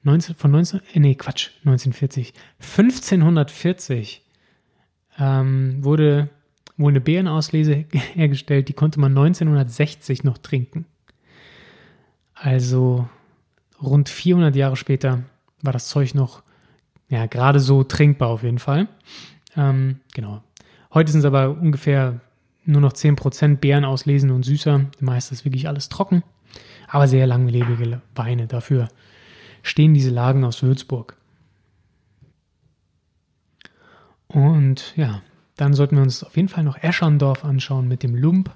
19, 0.04 0.34
von 0.34 0.50
19, 0.50 0.80
äh, 0.92 1.00
nee, 1.00 1.14
Quatsch, 1.14 1.50
1940, 1.64 2.32
1540 2.60 4.22
ähm, 5.18 5.84
wurde 5.84 6.28
wohl 6.76 6.92
eine 6.92 7.00
Beerenauslese 7.00 7.74
hergestellt, 8.14 8.68
die 8.68 8.72
konnte 8.72 9.00
man 9.00 9.12
1960 9.12 10.24
noch 10.24 10.38
trinken. 10.38 10.86
Also 12.34 13.08
rund 13.82 14.08
400 14.08 14.54
Jahre 14.56 14.76
später 14.76 15.22
war 15.62 15.72
das 15.72 15.88
Zeug 15.88 16.14
noch, 16.14 16.42
ja, 17.08 17.26
gerade 17.26 17.60
so 17.60 17.84
trinkbar 17.84 18.28
auf 18.28 18.42
jeden 18.42 18.58
Fall. 18.58 18.88
Ähm, 19.56 20.00
genau. 20.12 20.42
Heute 20.92 21.12
sind 21.12 21.20
es 21.20 21.24
aber 21.24 21.50
ungefähr 21.50 22.20
nur 22.64 22.80
noch 22.80 22.92
10% 22.92 23.56
Beeren 23.56 23.84
auslesen 23.84 24.30
und 24.30 24.42
süßer. 24.42 24.86
Meist 25.00 25.32
ist 25.32 25.44
wirklich 25.44 25.68
alles 25.68 25.88
trocken 25.88 26.22
aber 26.88 27.08
sehr 27.08 27.26
langlebige 27.26 28.00
Weine. 28.14 28.46
Dafür 28.46 28.88
stehen 29.64 29.94
diese 29.94 30.10
Lagen 30.10 30.44
aus 30.44 30.62
Würzburg. 30.62 31.16
Und 34.28 34.94
ja, 34.96 35.22
dann 35.56 35.74
sollten 35.74 35.96
wir 35.96 36.02
uns 36.02 36.22
auf 36.22 36.36
jeden 36.36 36.48
Fall 36.48 36.64
noch 36.64 36.80
Eschandorf 36.82 37.44
anschauen 37.44 37.88
mit 37.88 38.02
dem 38.02 38.14
Lump. 38.14 38.54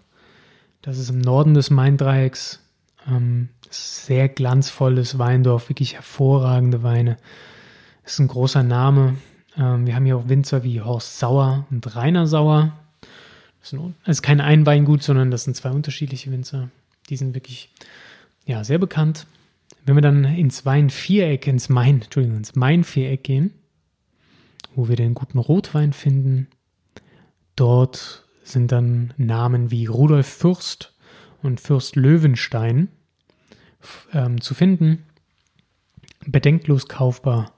Das 0.83 0.99
ist 0.99 1.11
im 1.11 1.19
Norden 1.19 1.55
des 1.55 1.71
Maindreiecks. 1.71 2.61
Ähm, 3.09 3.49
sehr 3.71 4.29
glanzvolles 4.29 5.19
Weindorf, 5.19 5.69
wirklich 5.69 5.95
hervorragende 5.95 6.83
Weine. 6.83 7.17
Ist 8.05 8.19
ein 8.19 8.29
großer 8.29 8.62
Name. 8.62 9.17
Ähm, 9.57 9.87
wir 9.87 9.95
haben 9.95 10.05
hier 10.05 10.17
auch 10.17 10.29
Winzer 10.29 10.62
wie 10.62 10.81
Horst 10.81 11.19
Sauer 11.19 11.67
und 11.71 11.97
Rainer 11.97 12.27
Sauer. 12.27 12.73
Das 13.61 13.73
ist 14.07 14.23
kein 14.23 14.41
Einweingut, 14.41 15.03
sondern 15.03 15.31
das 15.31 15.45
sind 15.45 15.57
zwei 15.57 15.71
unterschiedliche 15.71 16.31
Winzer. 16.31 16.71
Die 17.09 17.17
sind 17.17 17.35
wirklich 17.35 17.71
ja, 18.47 18.65
sehr 18.65 18.79
bekannt. 18.79 19.27
Wenn 19.88 19.97
wir 19.97 20.02
dann 20.02 20.25
ins 20.25 20.66
Weinviereck, 20.66 21.47
ins 21.47 21.71
Main, 21.71 22.02
Entschuldigung, 22.02 22.37
ins 22.37 22.54
Main-Viereck 22.54 23.25
gehen, 23.25 23.54
wo 24.75 24.90
wir 24.90 24.97
den 24.97 25.14
guten 25.14 25.38
Rotwein 25.38 25.95
finden, 25.95 26.47
dort 27.57 28.26
sind 28.42 28.71
dann 28.71 29.14
Namen 29.16 29.71
wie 29.71 29.87
Rudolf 29.87 30.26
Fürst 30.26 30.95
und 31.42 31.59
Fürst 31.59 31.97
Löwenstein 31.97 32.88
ähm, 34.12 34.42
zu 34.42 34.52
finden. 34.52 35.04
Bedenklos 36.26 36.88
kaufbar. 36.88 37.54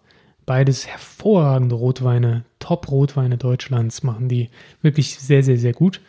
Beides 0.46 0.86
hervorragende 0.86 1.74
Rotweine, 1.74 2.44
Top-Rotweine 2.60 3.38
Deutschlands, 3.38 4.04
machen 4.04 4.28
die 4.28 4.50
wirklich 4.82 5.18
sehr, 5.18 5.42
sehr, 5.42 5.58
sehr 5.58 5.72
gut. 5.72 6.00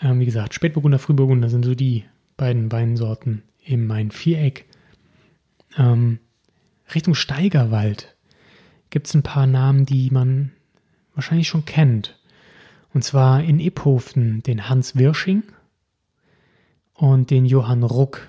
Ähm, 0.00 0.18
wie 0.18 0.24
gesagt, 0.24 0.54
Spätburgunder, 0.54 0.98
Frühburgunder 0.98 1.50
sind 1.50 1.66
so 1.66 1.74
die 1.74 2.04
beiden 2.38 2.72
Weinsorten, 2.72 3.42
im 3.62 3.86
Main-Viereck. 3.86 4.64
Ähm, 5.76 6.18
Richtung 6.94 7.14
Steigerwald 7.14 8.16
gibt 8.90 9.06
es 9.06 9.14
ein 9.14 9.22
paar 9.22 9.46
Namen, 9.46 9.86
die 9.86 10.10
man 10.10 10.52
wahrscheinlich 11.14 11.48
schon 11.48 11.64
kennt. 11.64 12.18
Und 12.92 13.04
zwar 13.04 13.42
in 13.42 13.60
Iphofen 13.60 14.42
den 14.42 14.68
Hans 14.68 14.96
Wirsching 14.96 15.44
und 16.94 17.30
den 17.30 17.46
Johann 17.46 17.82
Ruck. 17.82 18.28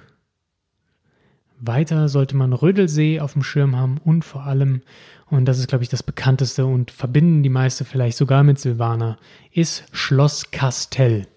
Weiter 1.60 2.10
sollte 2.10 2.36
man 2.36 2.53
Rödelsee 2.53 3.19
auf 3.19 3.33
dem 3.33 3.43
Schirm 3.43 3.75
haben 3.75 4.00
und 4.00 4.25
vor 4.25 4.45
allem, 4.45 4.81
und 5.27 5.45
das 5.45 5.60
ist, 5.60 5.67
glaube 5.67 5.83
ich, 5.83 5.89
das 5.89 6.03
bekannteste 6.03 6.65
und 6.65 6.89
verbinden 6.89 7.43
die 7.43 7.50
meiste 7.50 7.86
vielleicht 7.86 8.17
sogar 8.17 8.43
mit 8.43 8.60
Silvaner, 8.60 9.17
ist 9.51 9.83
Schloss 9.91 10.50
Castell. 10.51 11.27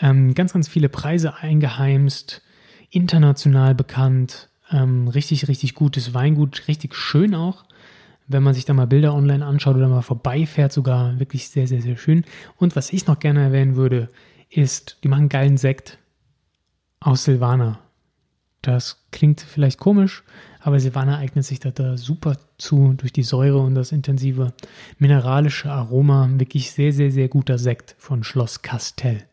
Ähm, 0.00 0.34
ganz, 0.34 0.52
ganz 0.54 0.68
viele 0.68 0.88
Preise 0.88 1.36
eingeheimst, 1.36 2.42
international 2.94 3.74
bekannt, 3.74 4.48
ähm, 4.70 5.08
richtig, 5.08 5.48
richtig 5.48 5.74
gutes 5.74 6.14
Weingut, 6.14 6.68
richtig 6.68 6.94
schön 6.94 7.34
auch. 7.34 7.64
Wenn 8.26 8.42
man 8.42 8.54
sich 8.54 8.64
da 8.64 8.72
mal 8.72 8.86
Bilder 8.86 9.14
online 9.14 9.44
anschaut 9.44 9.76
oder 9.76 9.88
mal 9.88 10.02
vorbeifährt, 10.02 10.72
sogar 10.72 11.18
wirklich 11.18 11.48
sehr, 11.48 11.66
sehr, 11.66 11.82
sehr 11.82 11.96
schön. 11.96 12.24
Und 12.56 12.74
was 12.74 12.92
ich 12.92 13.06
noch 13.06 13.18
gerne 13.18 13.42
erwähnen 13.42 13.76
würde, 13.76 14.08
ist, 14.48 14.98
die 15.02 15.08
machen 15.08 15.28
geilen 15.28 15.58
Sekt 15.58 15.98
aus 17.00 17.24
Silvaner. 17.24 17.80
Das 18.62 19.04
klingt 19.10 19.42
vielleicht 19.42 19.78
komisch, 19.78 20.22
aber 20.60 20.80
Silvaner 20.80 21.18
eignet 21.18 21.44
sich 21.44 21.60
da, 21.60 21.70
da 21.70 21.98
super 21.98 22.38
zu 22.56 22.94
durch 22.96 23.12
die 23.12 23.22
Säure 23.22 23.58
und 23.58 23.74
das 23.74 23.92
intensive 23.92 24.54
mineralische 24.98 25.70
Aroma. 25.70 26.30
Wirklich 26.32 26.70
sehr, 26.70 26.94
sehr, 26.94 27.10
sehr 27.10 27.28
guter 27.28 27.58
Sekt 27.58 27.94
von 27.98 28.24
Schloss 28.24 28.62
Castell. 28.62 29.24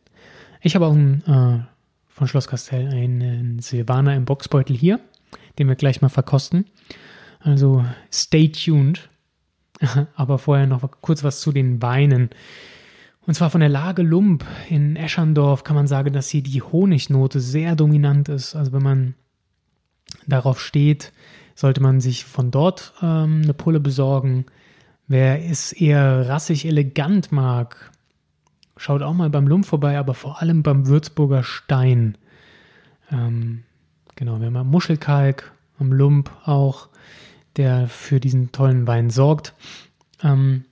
Ich 0.62 0.75
habe 0.75 0.86
auch 0.86 0.94
einen, 0.94 1.24
äh, 1.25 1.60
von 2.13 2.27
Schloss 2.27 2.48
Castell 2.48 2.89
einen 2.89 3.60
Silvaner 3.60 4.15
im 4.15 4.25
Boxbeutel 4.25 4.75
hier, 4.75 5.00
den 5.58 5.68
wir 5.68 5.75
gleich 5.75 6.01
mal 6.01 6.10
verkosten. 6.10 6.65
Also 7.39 7.86
stay 8.12 8.50
tuned. 8.50 9.10
aber 10.15 10.38
vorher 10.38 10.68
noch 10.68 10.89
kurz 11.01 11.24
was 11.24 11.41
zu 11.41 11.51
den 11.51 11.82
Weinen. 11.82 12.30
Und 13.25 13.36
zwar 13.36 13.50
von 13.50 13.62
der 13.62 13.70
Lage 13.70 14.01
Lump 14.01 14.46
in 14.70 14.96
Eschandorf 14.96 15.63
kann 15.63 15.75
man 15.75 15.88
sagen, 15.88 16.13
dass 16.13 16.30
hier 16.30 16.44
die 16.44 16.62
Honignote 16.62 17.39
sehr 17.39 17.75
dominant 17.75 18.30
ist. 18.30 18.56
Also 18.56 18.74
wenn 18.74 18.84
man 18.84 19.13
darauf 20.27 20.60
steht, 20.60 21.13
sollte 21.56 21.82
man 21.82 22.01
sich 22.01 22.25
von 22.25 22.51
dort 22.51 22.94
ähm, 23.01 23.41
eine 23.44 23.53
Pulle 23.53 23.80
besorgen. 23.80 24.46
Wer 25.08 25.46
es 25.46 25.74
eher 25.74 26.27
rassig 26.27 26.65
elegant 26.65 27.32
mag, 27.32 27.91
schaut 28.81 29.03
auch 29.03 29.13
mal 29.13 29.29
beim 29.29 29.47
Lump 29.47 29.67
vorbei, 29.67 30.00
aber 30.00 30.15
vor 30.15 30.41
allem 30.41 30.63
beim 30.63 30.88
Würzburger 30.88 31.43
Stein. 31.43 32.17
Ähm, 33.11 33.63
genau, 34.15 34.39
wir 34.39 34.47
haben 34.47 34.69
Muschelkalk 34.69 35.51
am 35.77 35.93
Lump 35.93 36.31
auch, 36.45 36.89
der 37.57 37.88
für 37.88 38.19
diesen 38.19 38.51
tollen 38.51 38.88
Wein 38.88 39.11
sorgt. 39.11 39.53
Ähm, 40.23 40.65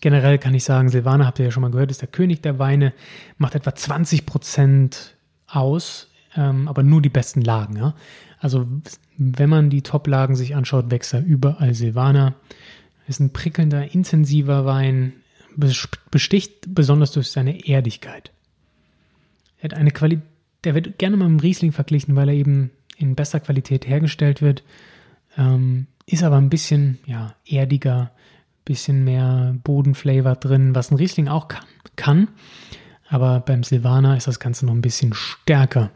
generell 0.00 0.38
kann 0.38 0.54
ich 0.54 0.62
sagen, 0.62 0.90
Silvaner, 0.90 1.26
habt 1.26 1.40
ihr 1.40 1.46
ja 1.46 1.50
schon 1.50 1.62
mal 1.62 1.72
gehört, 1.72 1.90
ist 1.90 2.02
der 2.02 2.08
König 2.08 2.40
der 2.42 2.60
Weine, 2.60 2.92
macht 3.36 3.56
etwa 3.56 3.74
20 3.74 4.24
Prozent 4.24 5.16
aus, 5.48 6.12
ähm, 6.36 6.68
aber 6.68 6.84
nur 6.84 7.02
die 7.02 7.08
besten 7.08 7.42
Lagen. 7.42 7.76
Ja? 7.76 7.94
Also 8.38 8.64
wenn 9.16 9.50
man 9.50 9.70
die 9.70 9.82
Top-Lagen 9.82 10.36
sich 10.36 10.54
anschaut, 10.54 10.92
wächst 10.92 11.12
da 11.14 11.18
überall 11.18 11.74
Silvaner. 11.74 12.34
Ist 13.08 13.18
ein 13.18 13.32
prickelnder, 13.32 13.92
intensiver 13.92 14.66
Wein, 14.66 15.14
besticht 16.10 16.74
besonders 16.74 17.12
durch 17.12 17.30
seine 17.30 17.66
Erdigkeit. 17.66 18.32
Er 19.58 19.64
hat 19.64 19.74
eine 19.74 19.90
Qualität, 19.90 20.24
der 20.64 20.74
wird 20.74 20.98
gerne 20.98 21.16
mal 21.16 21.28
mit 21.28 21.40
dem 21.40 21.44
Riesling 21.44 21.72
verglichen, 21.72 22.16
weil 22.16 22.28
er 22.28 22.34
eben 22.34 22.70
in 22.96 23.14
besser 23.14 23.40
Qualität 23.40 23.86
hergestellt 23.86 24.42
wird. 24.42 24.62
Ähm, 25.36 25.86
ist 26.06 26.22
aber 26.22 26.36
ein 26.36 26.50
bisschen 26.50 26.98
ja, 27.06 27.34
erdiger, 27.44 28.10
bisschen 28.64 29.04
mehr 29.04 29.54
Bodenflavor 29.62 30.36
drin, 30.36 30.74
was 30.74 30.90
ein 30.90 30.96
Riesling 30.96 31.28
auch 31.28 31.48
kann. 31.48 31.64
kann. 31.96 32.28
Aber 33.08 33.40
beim 33.40 33.62
Silvaner 33.62 34.16
ist 34.16 34.26
das 34.26 34.40
Ganze 34.40 34.66
noch 34.66 34.74
ein 34.74 34.82
bisschen 34.82 35.14
stärker 35.14 35.90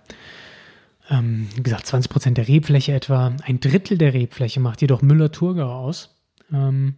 ähm, 1.13 1.49
wie 1.55 1.63
gesagt, 1.63 1.87
20 1.87 2.11
Prozent 2.11 2.39
der 2.39 2.49
Rebfläche 2.49 2.93
etwa. 2.93 3.35
Ein 3.45 3.61
Drittel 3.61 3.99
der 3.99 4.15
Rebfläche 4.15 4.61
macht 4.61 4.81
jedoch 4.81 5.03
Müller-Thurgau 5.03 5.71
aus. 5.71 6.17
Ähm, 6.53 6.97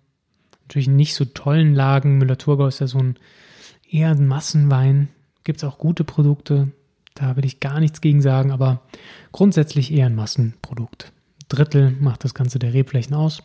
natürlich 0.65 0.89
nicht 0.89 1.15
so 1.15 1.25
tollen 1.25 1.75
Lagen. 1.75 2.19
Müller-Thurgau 2.19 2.67
ist 2.67 2.81
ja 2.81 2.87
so 2.87 2.99
ein 2.99 3.17
eher 3.91 4.11
ein 4.11 4.27
Massenwein. 4.27 5.09
Gibt 5.45 5.59
es 5.59 5.65
auch 5.65 5.79
gute 5.79 6.05
Produkte. 6.05 6.73
Da 7.15 7.37
will 7.37 7.45
ich 7.45 7.61
gar 7.61 7.81
nichts 7.81 8.01
gegen 8.01 8.23
sagen, 8.23 8.51
aber 8.51 8.81
grundsätzlich 9.31 9.93
eher 9.93 10.07
ein 10.07 10.17
Massenprodukt. 10.17 11.13
Drittel 11.49 11.93
macht 12.01 12.25
das 12.25 12.35
Ganze 12.35 12.59
der 12.59 12.75
Rebflächen 12.75 13.15
aus. 13.15 13.43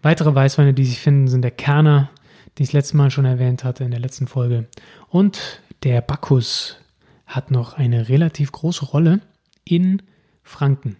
Weitere 0.00 0.34
Weißweine, 0.34 0.74
die 0.74 0.84
sich 0.84 0.98
finden, 0.98 1.28
sind 1.28 1.42
der 1.42 1.50
Kerner, 1.50 2.10
den 2.58 2.64
ich 2.64 2.70
das 2.70 2.74
letzte 2.74 2.96
Mal 2.96 3.10
schon 3.10 3.24
erwähnt 3.24 3.62
hatte 3.62 3.84
in 3.84 3.90
der 3.90 4.00
letzten 4.00 4.26
Folge. 4.26 4.66
Und 5.08 5.60
der 5.84 6.00
Bacchus 6.00 6.78
hat 7.26 7.50
noch 7.50 7.74
eine 7.74 8.08
relativ 8.08 8.50
große 8.50 8.86
Rolle 8.86 9.20
in 9.64 10.02
Franken. 10.42 10.96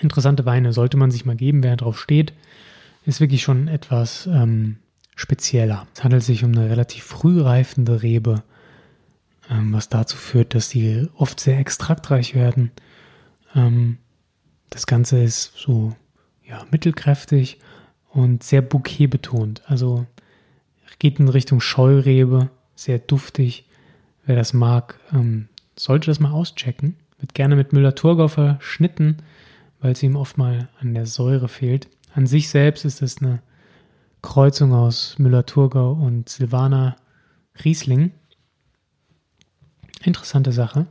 Interessante 0.00 0.44
Weine 0.44 0.72
sollte 0.72 0.96
man 0.96 1.10
sich 1.10 1.24
mal 1.24 1.36
geben, 1.36 1.62
wer 1.62 1.76
drauf 1.76 1.98
steht. 1.98 2.32
Ist 3.06 3.20
wirklich 3.20 3.42
schon 3.42 3.68
etwas 3.68 4.26
ähm, 4.26 4.76
spezieller. 5.14 5.86
Es 5.94 6.04
handelt 6.04 6.22
sich 6.22 6.44
um 6.44 6.52
eine 6.52 6.70
relativ 6.70 7.04
früh 7.04 7.40
reifende 7.40 8.02
Rebe, 8.02 8.42
ähm, 9.50 9.72
was 9.72 9.88
dazu 9.88 10.16
führt, 10.16 10.54
dass 10.54 10.70
sie 10.70 11.08
oft 11.16 11.38
sehr 11.38 11.58
extraktreich 11.58 12.34
werden. 12.34 12.70
Ähm, 13.54 13.98
das 14.70 14.86
Ganze 14.86 15.22
ist 15.22 15.52
so 15.56 15.94
ja, 16.44 16.64
mittelkräftig 16.70 17.58
und 18.08 18.42
sehr 18.42 18.62
bouquet-betont. 18.62 19.62
Also 19.66 20.06
geht 21.04 21.20
in 21.20 21.28
Richtung 21.28 21.60
Scheurebe, 21.60 22.48
sehr 22.74 22.98
duftig. 22.98 23.68
Wer 24.24 24.36
das 24.36 24.54
mag, 24.54 24.98
ähm, 25.12 25.50
sollte 25.76 26.06
das 26.06 26.18
mal 26.18 26.32
auschecken. 26.32 26.96
Wird 27.18 27.34
gerne 27.34 27.56
mit 27.56 27.74
Müller-Thurgau 27.74 28.28
verschnitten, 28.28 29.18
weil 29.80 29.92
es 29.92 30.02
ihm 30.02 30.16
oft 30.16 30.38
mal 30.38 30.70
an 30.80 30.94
der 30.94 31.04
Säure 31.04 31.48
fehlt. 31.48 31.88
An 32.14 32.28
sich 32.28 32.48
selbst 32.48 32.84
ist 32.84 33.02
es 33.02 33.20
eine 33.20 33.42
Kreuzung 34.22 34.72
aus 34.72 35.18
Müller-Thurgau 35.18 35.94
und 35.94 36.28
Silvaner 36.28 36.94
Riesling. 37.64 38.12
Interessante 40.04 40.52
Sache, 40.52 40.86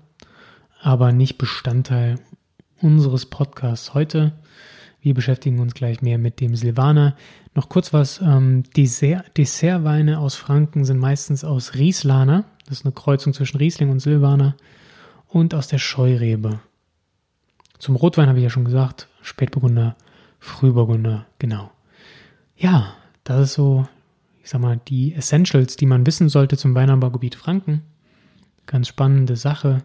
aber 0.81 1.13
nicht 1.13 1.37
Bestandteil 1.37 2.19
unseres 2.81 3.25
Podcasts 3.25 3.93
heute. 3.93 4.33
Wir 4.99 5.13
beschäftigen 5.13 5.59
uns 5.59 5.73
gleich 5.73 6.01
mehr 6.01 6.17
mit 6.17 6.41
dem 6.41 6.57
Silvaner. 6.57 7.15
Noch 7.55 7.69
kurz 7.69 7.93
was, 7.93 8.19
ähm, 8.19 8.63
Dessert, 8.75 9.37
Dessertweine 9.37 10.19
aus 10.19 10.35
Franken 10.35 10.83
sind 10.83 10.99
meistens 10.99 11.45
aus 11.45 11.75
Rieslaner. 11.75 12.43
Das 12.65 12.79
ist 12.79 12.85
eine 12.85 12.93
Kreuzung 12.93 13.33
zwischen 13.33 13.57
Riesling 13.57 13.89
und 13.89 14.01
Silvaner 14.01 14.57
und 15.29 15.53
aus 15.53 15.69
der 15.69 15.77
Scheurebe. 15.77 16.59
Zum 17.79 17.95
Rotwein 17.95 18.27
habe 18.27 18.39
ich 18.39 18.43
ja 18.43 18.49
schon 18.49 18.65
gesagt, 18.65 19.07
Spätburgunder, 19.21 19.95
Frühburgunder, 20.43 21.25
genau. 21.39 21.71
Ja, 22.57 22.95
das 23.23 23.49
ist 23.49 23.53
so, 23.53 23.87
ich 24.43 24.49
sag 24.49 24.59
mal, 24.59 24.79
die 24.89 25.13
Essentials, 25.13 25.77
die 25.77 25.85
man 25.85 26.05
wissen 26.05 26.27
sollte 26.27 26.57
zum 26.57 26.75
Weinanbaugebiet 26.75 27.35
Franken. 27.35 27.81
Ganz 28.65 28.89
spannende 28.89 29.37
Sache, 29.37 29.83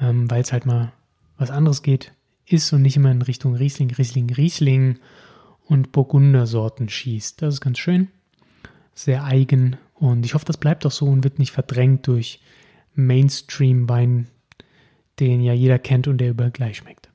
ähm, 0.00 0.30
weil 0.30 0.40
es 0.40 0.52
halt 0.52 0.64
mal 0.64 0.92
was 1.36 1.50
anderes 1.50 1.82
geht, 1.82 2.12
ist 2.46 2.72
und 2.72 2.82
nicht 2.82 2.96
immer 2.96 3.10
in 3.10 3.20
Richtung 3.20 3.54
Riesling, 3.54 3.90
Riesling, 3.90 4.32
Riesling 4.32 4.98
und 5.66 5.92
Burgundersorten 5.92 6.88
schießt. 6.88 7.42
Das 7.42 7.54
ist 7.54 7.60
ganz 7.60 7.78
schön, 7.78 8.08
sehr 8.94 9.24
eigen 9.24 9.76
und 9.94 10.24
ich 10.24 10.32
hoffe, 10.32 10.46
das 10.46 10.56
bleibt 10.56 10.86
auch 10.86 10.90
so 10.90 11.04
und 11.04 11.22
wird 11.22 11.38
nicht 11.38 11.52
verdrängt 11.52 12.06
durch 12.06 12.40
Mainstream-Wein 12.94 14.28
den 15.20 15.42
ja 15.42 15.52
jeder 15.52 15.78
kennt 15.78 16.08
und 16.08 16.18
der 16.18 16.30
überall 16.30 16.50
gleich 16.50 16.78
schmeckt. 16.78 17.07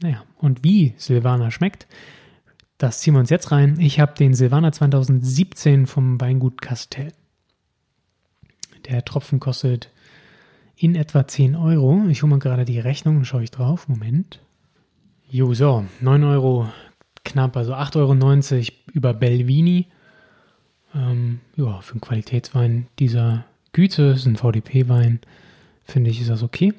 Naja, 0.00 0.24
und 0.36 0.64
wie 0.64 0.94
Silvaner 0.96 1.50
schmeckt, 1.50 1.86
das 2.78 3.00
ziehen 3.00 3.14
wir 3.14 3.20
uns 3.20 3.30
jetzt 3.30 3.50
rein. 3.50 3.80
Ich 3.80 3.98
habe 3.98 4.14
den 4.14 4.34
Silvaner 4.34 4.70
2017 4.70 5.86
vom 5.86 6.20
Weingut 6.20 6.60
Castell. 6.60 7.12
Der 8.88 9.04
Tropfen 9.04 9.40
kostet 9.40 9.90
in 10.76 10.94
etwa 10.94 11.26
10 11.26 11.56
Euro. 11.56 12.04
Ich 12.08 12.22
hole 12.22 12.30
mal 12.30 12.38
gerade 12.38 12.64
die 12.64 12.78
Rechnung 12.78 13.16
und 13.18 13.24
schaue 13.24 13.42
ich 13.42 13.50
drauf. 13.50 13.88
Moment. 13.88 14.40
Jo, 15.28 15.52
so, 15.54 15.84
9 16.00 16.24
Euro 16.24 16.68
knapp, 17.24 17.56
also 17.56 17.74
8,90 17.74 17.96
Euro 17.96 18.92
über 18.92 19.12
Belvini. 19.12 19.88
Ähm, 20.94 21.40
ja, 21.56 21.80
für 21.80 21.92
einen 21.92 22.00
Qualitätswein 22.00 22.86
dieser 22.98 23.44
Güte, 23.72 24.04
ist 24.04 24.26
ein 24.26 24.36
VDP-Wein, 24.36 25.20
finde 25.84 26.10
ich, 26.10 26.20
ist 26.20 26.30
das 26.30 26.42
okay. 26.42 26.72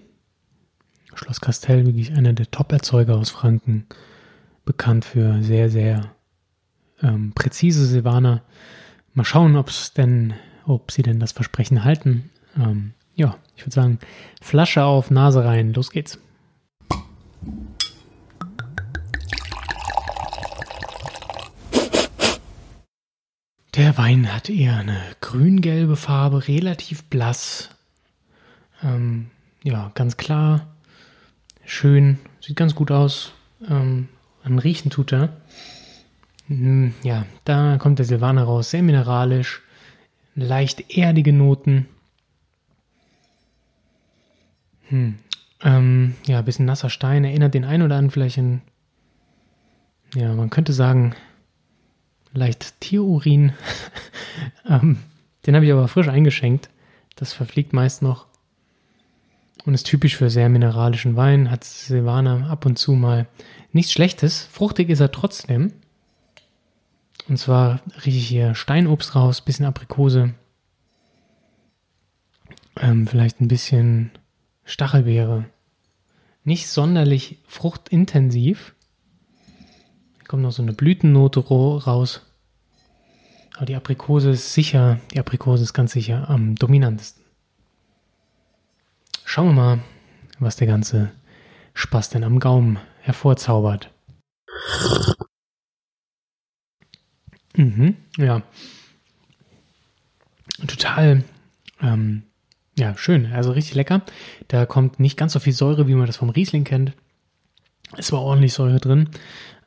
Schloss 1.16 1.42
Castell, 1.42 1.86
wirklich 1.86 2.16
einer 2.16 2.34
der 2.34 2.50
Top-Erzeuger 2.50 3.16
aus 3.16 3.30
Franken, 3.30 3.86
bekannt 4.66 5.06
für 5.06 5.42
sehr, 5.42 5.70
sehr 5.70 6.12
ähm, 7.02 7.34
präzise 7.34 7.86
Silvaner. 7.86 8.42
Mal 9.14 9.26
schauen, 9.26 9.56
ob 9.56 9.70
es 9.70 9.94
denn, 9.94 10.34
ob 10.66 10.92
sie 10.92 11.02
denn 11.02 11.20
das 11.20 11.32
Versprechen 11.32 11.84
halten. 11.84 12.30
Ähm, 12.58 12.94
ja, 13.16 13.38
ich 13.56 13.64
würde 13.64 13.74
sagen, 13.74 14.00
Flasche 14.42 14.84
auf, 14.84 15.12
Nase 15.12 15.44
rein, 15.44 15.74
los 15.74 15.92
geht's. 15.92 16.20
Der 23.76 23.98
Wein 23.98 24.34
hat 24.34 24.50
eher 24.50 24.78
eine 24.78 25.00
grün-gelbe 25.22 25.96
Farbe, 25.96 26.48
relativ 26.48 27.06
blass. 27.06 27.70
Ähm, 28.84 29.32
ja, 29.64 29.92
ganz 29.96 30.18
klar 30.18 30.68
schön, 31.70 32.18
sieht 32.42 32.56
ganz 32.56 32.76
gut 32.76 32.92
aus. 32.92 33.32
Ähm, 33.68 34.10
an 34.44 34.60
Riechen 34.60 34.92
tut 34.92 35.14
er. 35.14 35.30
Hm, 36.48 36.94
ja, 37.04 37.26
da 37.46 37.78
kommt 37.78 38.00
der 38.00 38.06
Silvaner 38.06 38.44
raus, 38.44 38.72
sehr 38.72 38.82
mineralisch, 38.82 39.62
leicht 40.36 40.98
erdige 40.98 41.32
Noten. 41.32 41.86
Hm. 44.88 45.16
Ähm, 45.62 46.16
ja, 46.26 46.40
ein 46.40 46.46
bisschen 46.46 46.66
nasser 46.66 46.90
Stein, 46.90 47.24
erinnert 47.24 47.54
den 47.54 47.66
einen 47.66 47.84
oder 47.84 47.96
anderen 47.96 48.12
vielleicht 48.12 48.38
in, 48.38 48.62
ja, 50.16 50.34
man 50.34 50.50
könnte 50.50 50.74
sagen, 50.74 51.14
leicht 52.34 52.80
Tierurin. 52.80 53.54
ähm, 54.68 55.00
den 55.46 55.56
habe 55.56 55.66
ich 55.66 55.72
aber 55.72 55.88
frisch 55.88 56.08
eingeschenkt. 56.08 56.70
Das 57.16 57.34
verfliegt 57.34 57.74
meist 57.74 58.02
noch. 58.02 58.29
Und 59.66 59.74
ist 59.74 59.86
typisch 59.86 60.16
für 60.16 60.30
sehr 60.30 60.50
mineralischen 60.50 61.16
Wein. 61.16 61.52
Hat 61.52 61.64
Silvaner 61.64 62.50
ab 62.50 62.66
und 62.66 62.78
zu 62.78 62.94
mal 62.94 63.28
nichts 63.72 63.92
Schlechtes. 63.92 64.48
Fruchtig 64.52 64.90
ist 64.90 65.00
er 65.00 65.12
trotzdem. 65.12 65.74
Und 67.28 67.38
zwar 67.38 67.82
rieche 68.06 68.18
ich 68.18 68.28
hier 68.28 68.56
Steinobst 68.56 69.16
raus, 69.16 69.42
bisschen 69.42 69.66
Aprikose. 69.66 70.34
Ähm, 72.76 73.06
vielleicht 73.06 73.42
ein 73.42 73.48
bisschen 73.48 74.12
Stachelbeere. 74.64 75.46
Nicht 76.44 76.68
sonderlich 76.68 77.40
fruchtintensiv. 77.46 78.74
Da 80.20 80.26
kommt 80.28 80.44
noch 80.44 80.52
so 80.52 80.64
eine 80.64 80.74
Blütennote 80.74 81.42
raus. 81.42 82.22
Aber 83.56 83.66
die 83.66 83.76
Aprikose 83.76 84.32
ist 84.32 84.54
sicher, 84.54 85.00
die 85.14 85.20
Aprikose 85.20 85.64
ist 85.64 85.74
ganz 85.74 85.92
sicher 85.92 86.30
am 86.30 86.56
dominantesten. 86.56 87.19
Schauen 89.32 89.50
wir 89.50 89.54
mal, 89.54 89.80
was 90.40 90.56
der 90.56 90.66
ganze 90.66 91.12
Spaß 91.76 92.10
denn 92.10 92.24
am 92.24 92.40
Gaumen 92.40 92.80
hervorzaubert. 93.02 93.92
Mhm, 97.56 97.96
ja. 98.18 98.42
Total, 100.66 101.24
ähm, 101.80 102.24
ja, 102.76 102.98
schön. 102.98 103.28
Also 103.32 103.52
richtig 103.52 103.76
lecker. 103.76 104.02
Da 104.48 104.66
kommt 104.66 105.00
nicht 105.00 105.16
ganz 105.16 105.34
so 105.34 105.40
viel 105.40 105.54
Säure, 105.54 105.88
wie 105.88 105.94
man 105.94 106.08
das 106.08 106.18
vom 106.18 106.32
Riesling 106.32 106.64
kennt. 106.64 106.94
Es 107.98 108.12
war 108.12 108.22
ordentlich 108.22 108.54
Säure 108.54 108.80
drin, 108.80 109.12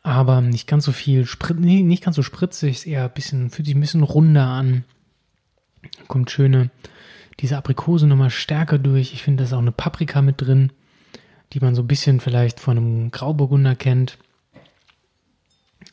aber 0.02 0.40
nicht 0.40 0.66
ganz 0.66 0.84
so 0.84 0.90
viel, 0.90 1.24
Sprit 1.24 1.60
nee, 1.60 1.84
nicht 1.84 2.02
ganz 2.02 2.16
so 2.16 2.24
spritzig, 2.24 2.78
ist 2.78 2.86
eher 2.88 3.04
ein 3.04 3.14
bisschen, 3.14 3.48
fühlt 3.50 3.66
sich 3.66 3.76
ein 3.76 3.80
bisschen 3.80 4.02
runder 4.02 4.48
an. 4.48 4.82
Kommt 6.08 6.32
schöne, 6.32 6.70
diese 7.40 7.56
Aprikose 7.56 8.06
nochmal 8.06 8.30
stärker 8.30 8.78
durch. 8.78 9.12
Ich 9.12 9.22
finde, 9.22 9.42
da 9.42 9.48
ist 9.48 9.52
auch 9.52 9.58
eine 9.58 9.72
Paprika 9.72 10.22
mit 10.22 10.40
drin, 10.40 10.72
die 11.52 11.60
man 11.60 11.74
so 11.74 11.82
ein 11.82 11.88
bisschen 11.88 12.20
vielleicht 12.20 12.60
von 12.60 12.76
einem 12.76 13.10
Grauburgunder 13.10 13.74
kennt. 13.74 14.18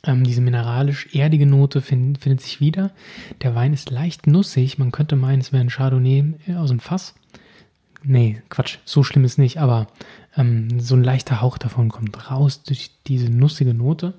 Ähm, 0.04 0.24
diese 0.24 0.42
mineralisch-erdige 0.42 1.46
Note 1.46 1.82
find, 1.82 2.20
findet 2.20 2.42
sich 2.42 2.62
wieder. 2.62 2.92
Der 3.42 3.56
Wein 3.56 3.74
ist 3.74 3.90
leicht 3.90 4.28
nussig. 4.28 4.78
Man 4.78 4.92
könnte 4.92 5.16
meinen, 5.16 5.42
es 5.42 5.52
wäre 5.52 5.62
ein 5.62 5.70
Chardonnay 5.70 6.36
äh, 6.48 6.56
aus 6.56 6.70
dem 6.70 6.80
Fass. 6.80 7.16
Nee, 8.04 8.42
Quatsch, 8.50 8.78
so 8.86 9.04
schlimm 9.04 9.26
ist 9.26 9.38
nicht, 9.38 9.58
aber 9.58 9.88
ähm, 10.38 10.80
so 10.80 10.96
ein 10.96 11.04
leichter 11.04 11.42
Hauch 11.42 11.58
davon 11.58 11.90
kommt 11.90 12.32
raus 12.32 12.64
durch 12.64 12.92
diese 13.08 13.30
nussige 13.30 13.74
Note. 13.74 14.14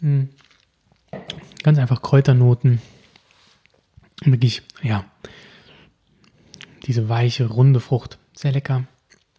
Mhm. 0.00 0.30
Ganz 1.62 1.78
einfach 1.78 2.02
Kräuternoten. 2.02 2.80
Wirklich, 4.24 4.62
ja, 4.82 5.04
diese 6.84 7.08
weiche, 7.08 7.46
runde 7.46 7.80
Frucht. 7.80 8.18
Sehr 8.32 8.52
lecker. 8.52 8.84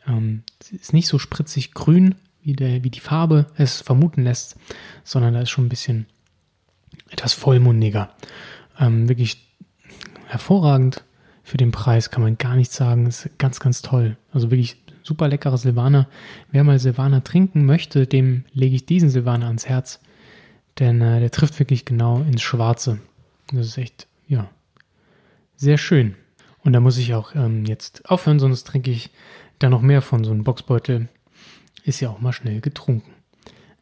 Ähm, 0.08 0.44
ist 0.72 0.94
nicht 0.94 1.08
so 1.08 1.20
spritzig 1.20 1.74
grün, 1.74 2.16
wie, 2.42 2.54
der, 2.54 2.84
wie 2.84 2.90
die 2.90 3.00
Farbe 3.00 3.48
es 3.58 3.82
vermuten 3.82 4.24
lässt, 4.24 4.56
sondern 5.04 5.34
da 5.34 5.42
ist 5.42 5.50
schon 5.50 5.66
ein 5.66 5.70
bisschen 5.70 6.06
etwas 7.10 7.34
vollmundiger. 7.34 8.14
Ähm, 8.80 9.10
wirklich 9.10 9.48
hervorragend 10.28 11.04
für 11.44 11.58
den 11.58 11.72
Preis, 11.72 12.12
kann 12.12 12.22
man 12.22 12.38
gar 12.38 12.56
nicht 12.56 12.72
sagen. 12.72 13.08
Ist 13.08 13.30
ganz, 13.38 13.60
ganz 13.60 13.82
toll. 13.82 14.16
Also 14.32 14.52
wirklich 14.52 14.78
super 15.04 15.28
leckerer 15.28 15.58
Silvaner. 15.58 16.08
Wer 16.52 16.64
mal 16.64 16.80
Silvaner 16.80 17.24
trinken 17.24 17.66
möchte, 17.66 18.06
dem 18.06 18.46
lege 18.54 18.76
ich 18.76 18.86
diesen 18.86 19.10
Silvaner 19.10 19.48
ans 19.48 19.68
Herz. 19.68 20.00
Denn 20.78 21.02
äh, 21.02 21.20
der 21.20 21.32
trifft 21.32 21.60
wirklich 21.60 21.84
genau 21.86 22.22
ins 22.22 22.42
Schwarze. 22.42 23.00
Das 23.52 23.66
ist 23.66 23.78
echt, 23.78 24.08
ja, 24.28 24.50
sehr 25.60 25.78
schön. 25.78 26.16
Und 26.64 26.74
da 26.74 26.80
muss 26.80 26.98
ich 26.98 27.14
auch 27.14 27.36
ähm, 27.36 27.66
jetzt 27.66 28.10
aufhören, 28.10 28.40
sonst 28.40 28.66
trinke 28.66 28.92
ich 28.92 29.12
da 29.60 29.70
noch 29.70 29.82
mehr 29.82 30.02
von 30.02 30.24
so 30.24 30.32
einem 30.32 30.44
Boxbeutel 30.44 31.10
ist 31.84 32.00
ja 32.00 32.10
auch 32.10 32.22
mal 32.22 32.34
schnell 32.34 32.62
getrunken. 32.62 33.12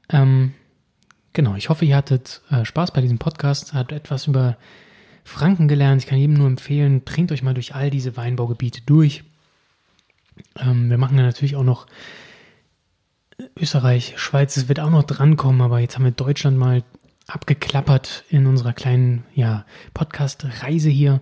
Ähm, 0.09 0.53
genau, 1.33 1.55
ich 1.55 1.69
hoffe, 1.69 1.85
ihr 1.85 1.95
hattet 1.95 2.41
äh, 2.49 2.65
Spaß 2.65 2.91
bei 2.91 3.01
diesem 3.01 3.19
Podcast, 3.19 3.73
habt 3.73 3.91
etwas 3.91 4.27
über 4.27 4.57
Franken 5.23 5.67
gelernt. 5.67 6.01
Ich 6.01 6.07
kann 6.07 6.19
jedem 6.19 6.35
nur 6.35 6.47
empfehlen, 6.47 7.01
bringt 7.01 7.31
euch 7.31 7.43
mal 7.43 7.53
durch 7.53 7.75
all 7.75 7.89
diese 7.89 8.17
Weinbaugebiete 8.17 8.81
durch. 8.85 9.23
Ähm, 10.57 10.89
wir 10.89 10.97
machen 10.97 11.17
ja 11.17 11.23
natürlich 11.23 11.55
auch 11.55 11.63
noch 11.63 11.85
Österreich, 13.55 14.13
Schweiz, 14.17 14.57
es 14.57 14.67
wird 14.67 14.79
auch 14.79 14.89
noch 14.89 15.03
drankommen, 15.03 15.61
aber 15.61 15.79
jetzt 15.79 15.95
haben 15.95 16.05
wir 16.05 16.11
Deutschland 16.11 16.57
mal 16.57 16.83
abgeklappert 17.27 18.23
in 18.29 18.47
unserer 18.47 18.73
kleinen 18.73 19.25
ja, 19.35 19.65
Podcast-Reise 19.93 20.89
hier. 20.89 21.21